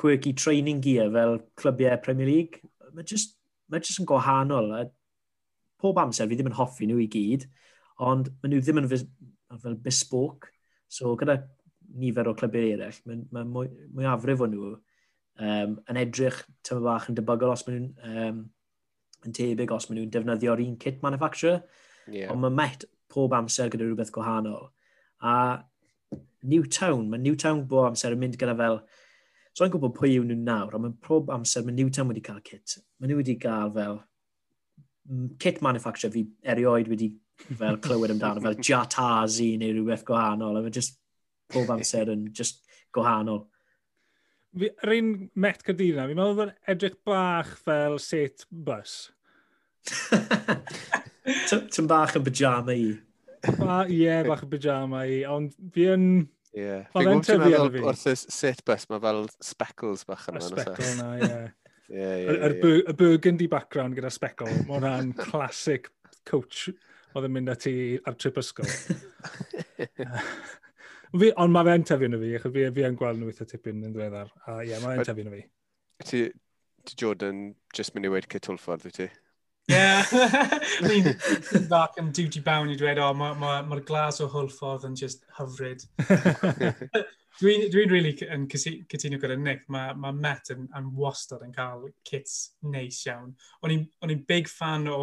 quirky 0.00 0.32
training 0.36 0.82
gear 0.84 1.10
fel 1.12 1.38
clybiau 1.60 2.00
Premier 2.04 2.28
League. 2.28 2.62
Mae 2.94 3.06
just, 3.08 3.36
ma 3.68 3.80
just 3.80 4.00
yn 4.02 4.08
gwahanol. 4.08 4.72
A 4.76 4.84
pob 5.82 6.00
amser 6.00 6.28
fi 6.28 6.38
ddim 6.38 6.50
yn 6.50 6.58
hoffi 6.58 6.88
nhw 6.88 7.02
i 7.04 7.08
gyd, 7.12 7.46
ond 8.04 8.32
maen 8.40 8.54
nhw 8.54 8.62
ddim 8.64 8.82
yn 8.82 8.90
fel, 8.92 9.06
fel 9.62 9.78
bespoke. 9.84 10.52
So 10.88 11.14
gyda 11.20 11.40
nifer 11.96 12.28
o 12.30 12.34
clybiau 12.36 12.74
eraill, 12.74 13.00
mae'n 13.06 13.24
ma 13.34 13.44
mwy, 13.46 13.70
mwy 13.94 14.08
afrif 14.10 14.42
o 14.44 14.50
nhw 14.50 14.74
um, 15.40 15.78
yn 15.90 16.00
edrych 16.00 16.42
tymor 16.66 16.84
bach 16.86 17.08
yn 17.10 17.18
debygol 17.18 17.54
os 17.54 17.64
maen 17.66 17.80
nhw'n 17.80 18.26
um, 18.26 18.42
yn 19.26 19.36
tebyg 19.36 19.72
os 19.74 19.88
maen 19.88 20.00
nhw'n 20.00 20.12
defnyddio'r 20.14 20.62
un 20.64 20.76
kit 20.80 21.02
manufacturer. 21.04 21.62
Yeah. 22.06 22.32
Ond 22.32 22.44
mae 22.44 22.54
Met 22.54 22.86
pob 23.12 23.34
amser 23.36 23.70
gyda 23.72 23.86
rhywbeth 23.86 24.12
gwahanol. 24.14 24.70
A 25.22 25.34
Newtown, 26.46 27.08
mae 27.10 27.22
Newtown 27.22 27.64
bob 27.68 27.90
amser 27.90 28.14
yn 28.14 28.22
mynd 28.22 28.38
gyda 28.40 28.54
fel, 28.58 28.80
so 29.56 29.66
i'n 29.66 29.72
gwybod 29.72 29.94
pwy 29.96 30.16
yw 30.18 30.26
nhw 30.26 30.36
nawr, 30.46 30.76
ond 30.76 30.84
mae 30.84 30.98
pob 31.02 31.32
amser 31.34 31.64
mae 31.66 31.74
Newtown 31.74 32.10
wedi 32.10 32.22
cael 32.24 32.42
kit. 32.44 32.76
Mae 33.00 33.10
nhw 33.10 33.20
wedi 33.22 33.38
cael 33.42 33.72
fel 33.74 34.00
kit 35.42 35.62
manufacturer 35.62 36.12
fi 36.14 36.24
erioed 36.52 36.90
wedi 36.90 37.12
fel 37.58 37.78
clywed 37.82 38.14
amdano, 38.14 38.42
fel 38.44 38.58
Jatazi 38.68 39.52
neu 39.60 39.74
rhywbeth 39.74 40.06
gwahanol, 40.06 40.58
a 40.58 40.64
mae 40.64 40.74
just 40.74 40.98
pob 41.52 41.70
amser 41.74 42.10
yn 42.12 42.28
just 42.34 42.64
gwahanol 42.94 43.46
yr 44.56 44.92
un 44.96 45.10
met 45.38 45.60
cydina, 45.66 46.06
fi'n 46.08 46.18
meddwl 46.18 46.38
bod 46.38 46.54
edrych 46.72 46.96
bach 47.06 47.52
fel 47.66 47.98
set 48.02 48.46
bus. 48.50 48.94
Ty'n 51.50 51.90
bach 51.90 52.16
yn 52.18 52.24
pyjama 52.26 52.76
i. 52.76 52.88
Ie, 53.46 53.68
yeah, 53.92 54.24
bach 54.26 54.46
yn 54.46 54.54
pyjama 54.54 55.04
i, 55.10 55.20
ond 55.28 55.54
fi 55.74 55.90
yn... 55.92 56.08
Ie. 56.56 56.80
Fi'n 56.94 57.10
gwybod 57.10 57.44
meddwl 57.44 57.84
wrth 57.84 58.08
y 58.10 58.16
set 58.16 58.64
bus, 58.66 58.88
mae 58.90 59.04
fel 59.04 59.22
speckles 59.44 60.06
bach 60.08 60.26
yma. 60.32 60.40
Y 60.40 60.48
speckle 60.48 60.88
e? 60.88 60.96
na, 61.02 61.12
ie. 61.20 61.46
Y 61.86 62.92
burgundy 62.98 63.46
background 63.46 63.94
gyda 63.94 64.10
speckle, 64.10 64.50
mae 64.66 64.80
hwnna'n 64.80 65.12
classic 65.20 65.86
coach 66.26 66.64
oedd 67.14 67.28
yn 67.28 67.36
mynd 67.36 67.52
ati 67.52 67.74
ar 68.02 68.16
trip 68.18 68.40
ysgol. 68.42 68.66
Fi, 71.20 71.30
ond 71.42 71.54
mae 71.54 71.66
fe'n 71.68 71.84
tyfu 71.86 72.08
yna 72.08 72.18
fi, 72.20 72.32
achos 72.38 72.52
fi, 72.54 72.64
fi 72.76 72.86
yn 72.88 72.96
gweld 72.98 73.20
nhw 73.20 73.30
eitha 73.32 73.46
tipyn 73.48 73.84
yn 73.84 73.94
ddiweddar. 73.94 74.32
A 74.46 74.58
ie, 74.62 74.72
yeah, 74.72 74.82
mae'n 74.84 75.04
tyfu 75.06 75.22
yna 75.24 75.34
fi. 75.36 75.44
Ti, 76.04 76.24
ti 76.86 76.98
Jordan, 77.00 77.46
just 77.76 77.94
mynd 77.94 78.08
i 78.08 78.12
wedi 78.12 78.30
cytwlffordd, 78.36 78.86
wyt 78.88 78.98
ti? 79.00 79.08
Ie. 79.72 79.84
Fi'n 81.50 81.68
bac 81.70 81.96
yn 82.00 82.12
duty 82.14 82.42
bound 82.46 82.74
i 82.74 82.78
dweud, 82.78 83.00
o, 83.02 83.12
mae'r 83.18 83.38
ma, 83.40 83.54
ma 83.66 83.78
glas 83.86 84.20
o 84.22 84.28
hwlffordd 84.30 84.86
yn 84.90 84.98
just 84.98 85.24
hyfryd. 85.38 85.86
Dwi'n 87.36 87.66
dwi 87.68 87.82
really 87.90 88.14
yn 88.32 88.46
cytuno 88.48 89.18
gyda 89.20 89.36
Nick, 89.36 89.66
mae 89.72 89.92
ma 90.00 90.12
Met 90.14 90.52
yn, 90.54 90.68
yn 90.78 90.92
wastad 90.96 91.42
yn 91.44 91.52
cael 91.56 91.84
kits 92.08 92.54
neis 92.64 93.02
iawn. 93.08 93.34
O'n 93.62 93.74
i'n 93.76 94.22
big 94.28 94.48
fan 94.48 94.88
o 94.88 95.02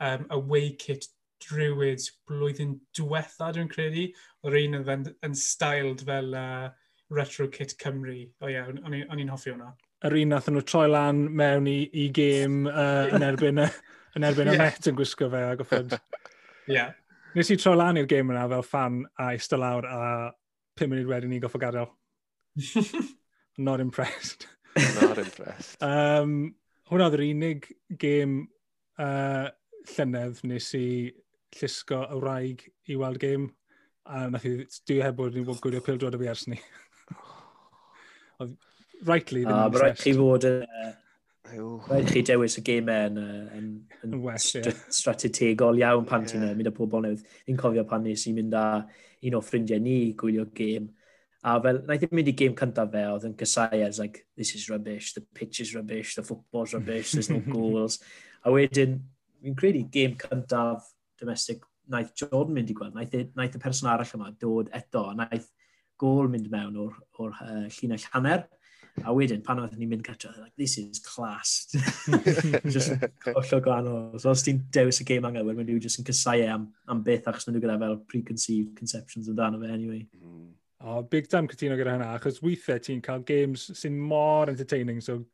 um, 0.00 0.26
away 0.34 0.72
kit 0.80 1.06
drywyd 1.44 2.04
blwyddyn 2.28 2.76
diwetha, 2.96 3.50
dwi'n 3.54 3.70
credu, 3.72 4.08
o'r 4.44 4.58
un 4.60 4.78
yn, 4.80 5.08
yn 5.26 5.36
styled 5.38 6.04
fel 6.08 6.34
uh, 6.38 6.68
Retro 7.14 7.48
Kit 7.48 7.76
Cymru. 7.80 8.20
O 8.40 8.50
ie, 8.50 8.56
yeah, 8.56 8.70
o'n 8.84 9.22
i'n 9.22 9.32
hoffi 9.32 9.52
hwnna. 9.52 9.72
Yr 10.04 10.18
un 10.20 10.34
nath 10.34 10.50
nhw 10.52 10.64
troi 10.68 10.86
lan 10.90 11.24
mewn 11.32 11.68
i, 11.70 11.78
i 11.96 12.08
gêm 12.12 12.64
uh, 12.68 13.14
yn 13.14 13.24
erbyn 13.24 13.62
yn 13.64 14.26
erbyn 14.26 14.50
yeah. 14.50 14.56
y 14.56 14.62
met 14.62 14.88
yn 14.90 14.98
gwisgo 14.98 15.30
fe 15.32 15.42
a 15.48 15.54
goffod. 15.58 15.94
Ie. 15.96 16.76
Yeah. 16.76 16.92
Nes 17.34 17.50
i 17.50 17.58
troi 17.58 17.74
lan 17.78 17.98
i'r 17.98 18.08
gêm 18.10 18.30
yna 18.30 18.46
fel 18.52 18.66
fan 18.66 19.00
a 19.18 19.32
eistedd 19.34 19.62
lawr 19.62 19.88
a 19.90 20.00
5 20.78 20.90
munud 20.90 21.08
wedyn 21.10 21.32
ni 21.34 21.40
goffo 21.42 21.58
gadael. 21.62 21.90
Not 23.66 23.80
impressed. 23.80 24.46
Not 25.00 25.18
impressed. 25.18 25.82
um, 25.82 26.54
hwnna 26.90 27.08
oedd 27.08 27.18
yr 27.18 27.24
unig 27.26 27.68
gêm 27.98 28.40
uh, 29.00 29.48
llynedd 29.94 30.42
nes 30.46 30.70
i 30.78 30.86
llusgo 31.60 32.04
y 32.08 32.20
wraig 32.20 32.66
i 32.90 32.98
weld 33.00 33.20
gêm, 33.22 33.48
a 34.04 34.26
nath 34.30 34.48
i, 34.48 34.56
dwi 34.88 35.00
e 35.00 35.04
heb 35.06 35.16
bod 35.18 35.36
ni'n 35.36 35.46
bod 35.48 35.62
gwylio 35.64 35.82
pildroed 35.84 36.16
o 36.16 36.20
fi 36.20 36.32
ers 36.32 36.48
ni. 36.50 36.60
rightly 39.04 39.44
ddim 39.44 39.54
ah, 39.54 39.66
yn 39.66 39.72
obsessed. 39.72 39.84
Rhaid 39.84 40.02
chi 40.02 40.14
fod 40.18 40.46
yn... 40.48 40.62
Uh, 40.64 40.92
Rhaid 41.88 42.10
chi 42.10 42.22
dewis 42.26 42.56
y 42.58 42.64
gemau 42.66 43.08
yn, 43.10 43.18
yn, 43.54 43.70
yn 44.06 44.18
well, 44.24 44.40
st 44.40 44.64
yeah. 44.64 44.82
strategol 44.96 45.78
iawn 45.78 46.06
pan 46.08 46.24
yeah. 46.24 46.32
ti'n 46.32 46.58
mynd 46.58 46.70
â 46.70 46.74
pobl 46.74 47.04
newydd. 47.04 47.24
Fi'n 47.46 47.60
cofio 47.60 47.84
pan 47.88 48.04
nes 48.06 48.24
i 48.30 48.34
mynd 48.36 48.56
â 48.58 48.66
un 49.28 49.38
o 49.38 49.42
ffrindiau 49.44 49.82
ni 49.82 49.98
gwylio 50.18 50.46
gêm. 50.56 50.88
A 51.44 51.58
fel, 51.60 51.82
na 51.84 51.98
i 51.98 52.00
ddim 52.00 52.16
mynd 52.16 52.32
i 52.32 52.36
gêm 52.40 52.56
cyntaf 52.56 52.90
fe, 52.94 53.04
oedd 53.12 53.28
yn 53.28 53.36
cysau 53.40 53.84
as 53.84 54.00
like, 54.00 54.24
this 54.40 54.54
is 54.56 54.70
rubbish, 54.72 55.12
the 55.12 55.20
pitch 55.36 55.60
is 55.60 55.74
rubbish, 55.76 56.14
the 56.16 56.24
football's 56.24 56.72
rubbish, 56.72 57.12
there's 57.12 57.30
no 57.30 57.42
goals. 57.54 58.00
a 58.44 58.52
wedyn, 58.52 58.98
fi'n 59.44 59.56
credu 59.60 59.84
gêm 59.92 60.16
cyntaf 60.20 60.88
domestic, 61.20 61.64
naeth 61.90 62.14
Jordan 62.18 62.56
mynd 62.56 62.72
i 62.72 62.76
gweld, 62.76 62.96
naeth, 62.96 63.14
e, 63.18 63.28
naeth 63.36 63.58
y 63.58 63.62
person 63.62 63.90
arall 63.92 64.16
yma 64.16 64.32
dod 64.40 64.70
eto, 64.76 65.06
naeth 65.18 65.50
gol 66.00 66.28
mynd 66.32 66.50
mewn 66.52 66.76
o'r, 66.80 66.94
or, 67.18 67.32
uh, 67.44 67.64
llinell 67.78 68.10
hanner. 68.12 68.46
A 69.02 69.10
wedyn, 69.10 69.40
pan 69.42 69.58
oedden 69.58 69.80
ni'n 69.82 69.90
mynd 69.90 70.04
gatra, 70.06 70.30
like, 70.38 70.54
this 70.56 70.76
is 70.78 71.00
class. 71.02 71.66
just 72.74 72.92
hollol 73.26 73.62
gwahanol. 73.64 74.20
So 74.22 74.30
os 74.30 74.44
ti'n 74.46 74.60
dewis 74.74 75.00
y 75.02 75.06
game 75.08 75.26
anghywir, 75.26 75.56
mae 75.58 75.66
nhw 75.66 75.80
just 75.82 75.98
yn 75.98 76.06
cysau 76.06 76.38
e 76.38 76.46
am, 76.46 76.68
am 76.86 77.00
beth 77.06 77.26
achos 77.30 77.48
nhw 77.48 77.58
gyda 77.58 77.74
fel 77.80 77.96
preconceived 78.10 78.76
conceptions 78.78 79.30
amdano 79.32 79.58
fe 79.58 79.72
anyway. 79.74 80.04
Mm. 80.20 80.52
Oh, 80.86 81.02
big 81.02 81.26
time 81.32 81.50
cytuno 81.50 81.78
gyda 81.80 81.96
hynna, 81.96 82.12
achos 82.14 82.38
weithiau 82.44 82.82
ti'n 82.86 83.02
cael 83.02 83.26
games 83.26 83.66
sy'n 83.80 83.98
mor 83.98 84.52
entertaining, 84.52 85.02
so 85.02 85.24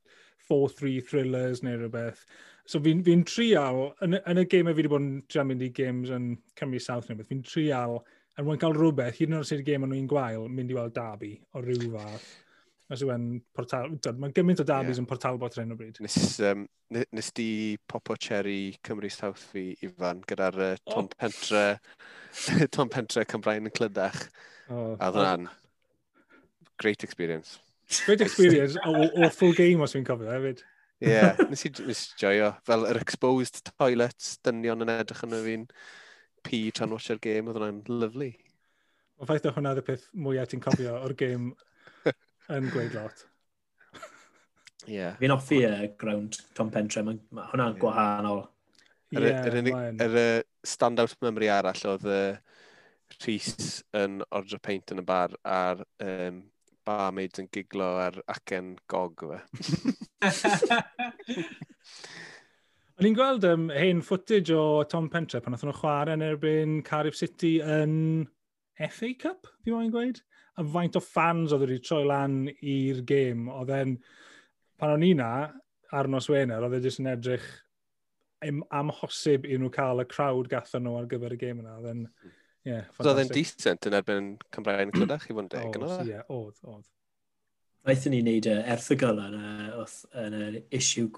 4-3 0.49 1.05
thrillers 1.11 1.61
neu 1.66 1.77
rhywbeth, 1.77 2.25
So 2.70 2.78
fi'n 2.85 3.02
fi, 3.02 3.16
trial, 3.26 3.88
yn, 4.04 4.14
yn 4.20 4.38
y 4.38 4.46
game 4.50 4.70
fi 4.70 4.78
wedi 4.78 4.90
bod 4.92 5.02
yn 5.02 5.14
trial 5.26 5.48
mynd 5.48 5.64
i 5.66 5.72
games 5.74 6.12
yn 6.14 6.37
Cymru 6.59 6.78
South 6.83 7.09
neu 7.09 7.18
beth, 7.18 7.30
fi'n 7.33 7.42
trial, 7.42 7.98
yn 8.38 8.46
mwyn 8.46 8.61
cael 8.62 8.76
rhywbeth, 8.76 9.16
hyd 9.18 9.33
yn 9.33 9.40
oed 9.40 9.48
sydd 9.48 9.64
game 9.66 9.88
yn 9.88 9.90
nhw'n 9.94 10.11
gwael, 10.11 10.46
mynd 10.46 10.70
i 10.70 10.76
weld 10.78 10.94
dabi 10.94 11.33
o 11.59 11.64
ryw 11.64 11.90
fath. 11.96 12.28
Os 12.90 13.02
yw 13.06 13.11
portal... 13.54 13.92
Mae 14.18 14.35
gymaint 14.35 14.62
o 14.62 14.66
dabis 14.66 14.96
yeah. 14.96 15.02
yn 15.02 15.09
portal 15.11 15.38
bot 15.38 15.59
ar 15.59 15.74
o 15.74 15.76
bryd. 15.78 15.98
Nes, 16.02 16.16
um, 16.46 16.64
nes 16.90 17.28
di 17.38 17.50
popo 17.90 18.16
cherry 18.18 18.76
Cymru 18.87 19.11
South 19.14 19.44
fi, 19.52 19.68
Ifan, 19.87 20.22
gyda'r 20.26 20.62
uh, 20.72 20.72
Tom 20.90 21.06
oh. 21.06 21.14
Pentre... 21.18 21.64
Tom 22.74 22.90
Pentre 22.90 23.26
Cymraen 23.30 23.66
yn 23.66 23.74
clydach. 23.74 24.28
Oh, 24.70 24.94
a 24.98 25.11
ddyn 25.14 25.46
oh. 25.50 25.54
great 26.83 27.02
experience. 27.06 27.59
Great 28.06 28.22
experience. 28.22 28.78
o, 28.87 29.09
o 29.24 29.30
full 29.35 29.54
game 29.59 29.83
os 29.83 29.94
fi'n 29.94 30.06
cofio 30.06 30.30
hefyd. 30.30 30.62
Ie, 31.01 31.09
yeah, 31.15 31.41
nes 31.49 31.65
i 31.65 31.73
joio. 32.21 32.53
Fel 32.69 32.87
yr 32.91 33.01
exposed 33.01 33.63
toilets, 33.73 34.35
dynion 34.45 34.85
yn 34.85 34.93
edrych 34.99 35.25
yn 35.27 35.37
y 35.39 35.41
fi'n 35.47 35.67
pi 36.45 36.63
tra'n 36.77 36.93
watcher 36.93 37.21
game, 37.23 37.49
oedd 37.49 37.61
hwnna'n 37.61 37.83
lyflu. 38.03 38.31
Ond 39.21 39.29
ffaith 39.29 39.49
o 39.49 39.55
hwnna 39.57 39.75
y 39.81 39.85
peth 39.85 40.07
mwyaf 40.17 40.53
ti'n 40.53 40.63
cofio 40.65 40.95
o'r 41.01 41.17
game 41.17 41.53
yn 42.57 42.71
gweud 42.73 42.97
lot. 42.97 43.27
Yeah. 44.89 45.17
Fi'n 45.21 45.35
offi 45.35 45.61
y 45.61 45.69
uh, 45.69 45.89
ground 46.01 46.39
Tom 46.57 46.71
Pentre, 46.73 47.05
mae 47.05 47.21
ma 47.37 47.49
hwnna'n 47.51 47.75
yeah. 47.75 47.81
gwahanol. 47.83 48.47
Yr 49.11 49.27
yeah, 49.27 49.43
er, 49.49 49.59
er, 49.59 49.69
er, 50.07 50.17
er, 50.23 50.47
stand-out 50.67 51.17
memory 51.25 51.51
arall 51.53 51.85
oedd 51.91 52.07
uh, 52.07 52.39
Rhys 53.19 53.81
yn 53.97 54.21
ordro 54.37 54.61
paint 54.63 54.93
yn 54.95 55.03
y 55.03 55.05
bar 55.07 55.35
a'r 55.43 55.83
um, 56.05 56.45
barmaids 56.87 57.43
yn 57.43 57.49
giglo 57.53 57.91
ar 58.05 58.21
acen 58.31 58.75
gog 58.91 59.27
fe. 59.33 59.41
O'n 63.00 63.09
i'n 63.09 63.14
gweld 63.16 63.46
um, 63.48 63.70
hen 63.72 64.02
footage 64.04 64.52
o 64.52 64.85
Tom 64.90 65.06
Pentre 65.12 65.40
pan 65.40 65.54
oedd 65.56 65.64
nhw 65.64 65.72
chwarae 65.78 66.18
yn 66.18 66.24
erbyn 66.26 66.83
Cardiff 66.85 67.16
City 67.16 67.54
yn 67.64 68.26
FA 68.76 69.14
Cup, 69.20 69.48
fi 69.64 69.72
moyn 69.72 69.92
gweud? 69.94 70.20
A 70.61 70.62
faint 70.74 70.98
o 70.98 71.00
fans 71.00 71.54
oedd 71.56 71.64
wedi 71.64 71.78
troi 71.80 72.02
lan 72.04 72.42
i'r 72.50 73.00
gêm. 73.09 73.48
Oedd 73.54 73.72
e'n, 73.72 73.96
pan 74.80 74.92
o'n 74.98 75.06
i 75.06 75.14
na, 75.16 75.30
ar 75.96 76.06
nos 76.12 76.28
Wener, 76.28 76.61
oedd 76.66 76.76
e 76.76 76.83
jyst 76.85 77.00
yn 77.00 77.09
edrych 77.14 77.48
amhosib 78.76 79.48
i 79.48 79.56
nhw 79.61 79.72
cael 79.72 80.04
y 80.04 80.06
crowd 80.09 80.48
gatho 80.52 80.80
nhw 80.80 80.98
ar 81.00 81.09
gyfer 81.09 81.37
y 81.37 81.38
gêm 81.40 81.64
yna. 81.64 81.78
Oedden, 81.80 82.00
ie, 82.20 82.68
yeah, 82.68 82.85
fantastic. 82.92 83.11
Oedd 83.11 83.22
e'n 83.24 83.37
decent 83.37 83.88
yn 83.88 83.98
erbyn 84.02 84.26
Cymraeg 84.52 84.87
yn 84.87 84.96
clydach 84.96 85.26
i 85.28 85.33
fod 85.33 85.44
yn 85.46 85.52
deg, 85.56 85.80
oedd? 85.80 86.09
Ie, 86.09 86.20
oedd, 86.37 86.59
oedd. 86.68 86.88
Aethon 87.88 88.12
ni 88.12 88.21
wneud 88.21 88.47
y 88.51 88.57
erthigol 88.75 89.23
yna 89.25 89.53
yn 90.21 90.35
y 90.37 90.64
issue 90.77 91.09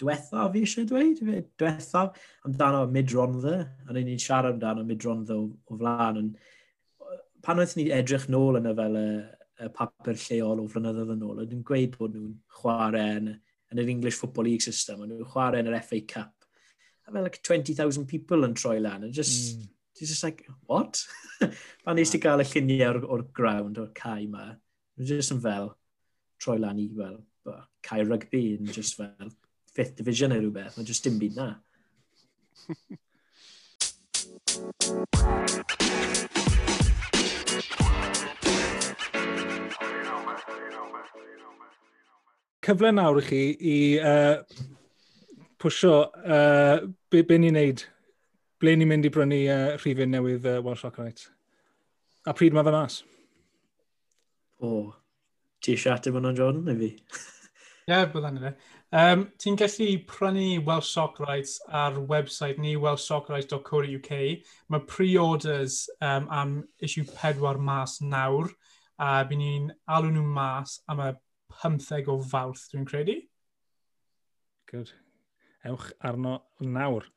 diwethaf, 0.00 0.52
fi 0.54 0.62
eisiau 0.64 0.86
dweud, 0.88 1.20
diwethaf, 1.60 2.16
amdano 2.48 2.86
midrondda, 2.92 3.56
a 3.86 3.92
ni'n 3.94 4.08
ni'n 4.08 4.22
siarad 4.22 4.56
amdano 4.56 4.84
midrondda 4.88 5.36
o, 5.36 5.50
o 5.68 5.78
flaen. 5.80 6.22
Yn, 6.22 7.18
pan 7.44 7.60
oedd 7.60 7.76
ni 7.76 7.88
edrych 7.94 8.26
nôl 8.32 8.60
yna 8.60 8.72
fel 8.76 8.98
y, 9.00 9.06
y 9.66 9.70
papur 9.76 10.18
lleol 10.24 10.62
o 10.62 10.68
flynyddoedd 10.72 11.14
yn 11.16 11.26
ôl, 11.26 11.42
ydyn 11.44 11.64
gweud 11.68 11.98
bod 11.98 12.16
nhw'n 12.16 12.36
chwarae 12.60 13.18
yn, 13.18 13.32
yn 13.70 13.82
yr 13.82 13.92
English 13.92 14.20
Football 14.20 14.48
League 14.50 14.64
system, 14.64 15.04
nhw'n 15.04 15.28
chwarae 15.34 15.64
yn 15.64 15.70
yr 15.72 15.80
FA 15.84 16.00
Cup. 16.14 16.32
A 17.06 17.12
fel 17.12 17.26
like 17.26 17.42
20,000 17.42 18.08
people 18.08 18.48
yn 18.48 18.56
troi 18.56 18.78
lan, 18.80 19.04
and 19.04 19.16
just, 19.16 19.58
mm. 19.58 19.68
just 20.00 20.24
like, 20.24 20.46
what? 20.66 21.02
pan 21.84 22.00
nes 22.00 22.12
ti 22.12 22.22
gael 22.22 22.44
y 22.44 22.48
lluniau 22.48 22.94
o'r, 22.94 23.04
or 23.04 23.26
ground, 23.36 23.80
o'r 23.82 23.92
cae 23.96 24.24
yma, 24.24 24.48
nhw'n 24.96 25.12
just 25.12 25.36
yn 25.36 25.44
fel, 25.44 25.74
troi 26.40 26.58
lan 26.60 26.80
i 26.80 26.88
fel 26.96 27.20
cael 27.86 28.08
rugby 28.08 28.42
yn 28.56 28.72
just 28.72 28.96
fel 28.96 29.30
fifth 29.74 29.96
division 29.96 30.32
neu 30.32 30.40
rhywbeth. 30.42 30.76
Mae 30.76 30.88
just 30.88 31.04
dim 31.04 31.18
byd 31.20 31.38
na. 31.38 31.54
Cyfle 42.60 42.90
nawr 42.92 43.18
i 43.22 43.24
chi 43.26 43.42
i 43.72 43.76
uh, 44.04 44.42
pwysio 45.60 45.94
uh, 46.06 46.88
be, 47.10 47.22
be 47.24 47.38
ni'n 47.40 47.56
neud, 47.56 47.84
ble 48.60 48.76
ni'n 48.76 48.90
mynd 48.90 49.08
i 49.08 49.12
brynu 49.12 49.40
uh, 49.48 49.68
rhifin 49.80 50.12
newydd 50.14 50.46
uh, 50.46 50.60
Welsh 50.64 50.84
Rock 50.86 51.00
Night. 51.02 51.24
A 52.28 52.36
pryd 52.36 52.54
mae 52.54 52.66
fe 52.66 52.74
mas? 52.74 53.00
O, 54.60 54.68
oh, 54.68 54.99
Ti 55.60 55.74
eisiau 55.76 55.96
ateb 55.96 56.16
hwnna'n 56.16 56.36
Jordan, 56.38 56.64
neu 56.68 56.78
fi? 56.80 56.90
Ie, 56.90 57.92
yeah, 57.92 58.04
bydda'n 58.12 58.38
fe. 58.40 58.52
Um, 58.96 59.24
Ti'n 59.38 59.58
gallu 59.60 59.88
prynu 60.08 60.64
Welsh 60.66 60.92
Soccer 60.94 61.26
Rights 61.26 61.58
ar 61.68 61.98
website 62.10 62.58
ni, 62.58 62.76
welshsoccerrights.co.uk. 62.80 64.20
Mae 64.72 64.86
pre-orders 64.88 65.82
um, 66.00 66.28
am 66.30 66.54
issue 66.78 67.04
4 67.04 67.58
mas 67.58 67.98
nawr, 68.00 68.50
a 68.98 69.24
by 69.28 69.36
ni'n 69.40 69.68
alw 69.88 70.12
nhw 70.12 70.24
mas 70.26 70.78
am 70.88 71.04
y 71.04 71.10
15 71.62 72.08
o 72.12 72.18
fawrth, 72.32 72.68
dwi'n 72.72 72.88
credu. 72.88 73.18
Good. 74.70 74.92
Ewch 75.66 75.90
arno 76.00 76.38
nawr. 76.60 77.08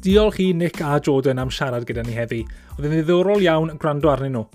Diolch 0.01 0.39
i 0.39 0.53
Nick 0.53 0.81
a 0.81 0.99
Jordan 1.05 1.37
am 1.37 1.51
siarad 1.53 1.83
gyda 1.85 2.01
ni 2.01 2.15
heddi. 2.17 2.39
Oedd 2.73 2.87
yn 2.87 2.93
ddiddorol 2.95 3.43
iawn 3.45 3.75
gwrando 3.77 4.09
arnyn 4.09 4.33
nhw. 4.33 4.47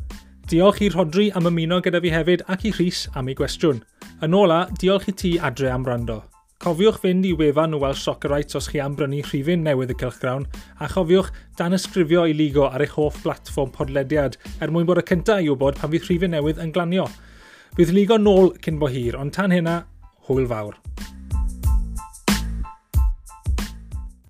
Diolch 0.50 0.80
i 0.82 0.88
Rodri 0.90 1.26
am 1.38 1.46
ymuno 1.46 1.78
gyda 1.84 2.00
fi 2.02 2.10
hefyd 2.10 2.42
ac 2.50 2.64
i 2.66 2.72
Rhys 2.74 3.04
am 3.14 3.30
ei 3.30 3.36
gwestiwn. 3.38 3.78
Yn 4.26 4.34
ola, 4.34 4.64
diolch 4.82 5.06
i 5.06 5.14
ti 5.14 5.30
adre 5.38 5.70
am 5.70 5.86
rando. 5.86 6.16
Cofiwch 6.58 6.98
fynd 7.04 7.28
i 7.30 7.32
wefan 7.38 7.78
Welsh 7.78 8.02
Soccer 8.02 8.34
Rights 8.34 8.58
os 8.58 8.66
chi 8.72 8.82
am 8.82 8.96
brynu 8.98 9.22
rhifin 9.22 9.62
newydd 9.62 9.94
y 9.94 9.98
Cylchgrawn, 10.00 10.48
a 10.82 10.90
chofiwch 10.90 11.30
dan 11.60 11.78
ysgrifio 11.78 12.24
i 12.26 12.34
ligo 12.34 12.66
ar 12.66 12.82
eich 12.82 12.96
hoff 12.98 13.20
blatfform 13.22 13.70
podlediad 13.76 14.40
er 14.58 14.74
mwyn 14.74 14.88
bod 14.88 14.98
y 14.98 15.06
cyntaf 15.12 15.44
i 15.44 15.52
wybod 15.52 15.78
pan 15.78 15.92
fydd 15.94 16.08
rhifin 16.08 16.34
newydd 16.34 16.58
yn 16.64 16.74
glanio. 16.74 17.06
Bydd 17.78 17.94
ligo 17.94 18.18
nôl 18.18 18.56
cyn 18.66 18.82
bo 18.82 18.90
hir, 18.90 19.20
ond 19.20 19.36
tan 19.36 19.54
hynna, 19.54 19.84
hwyl 20.26 20.50
fawr. 20.50 20.80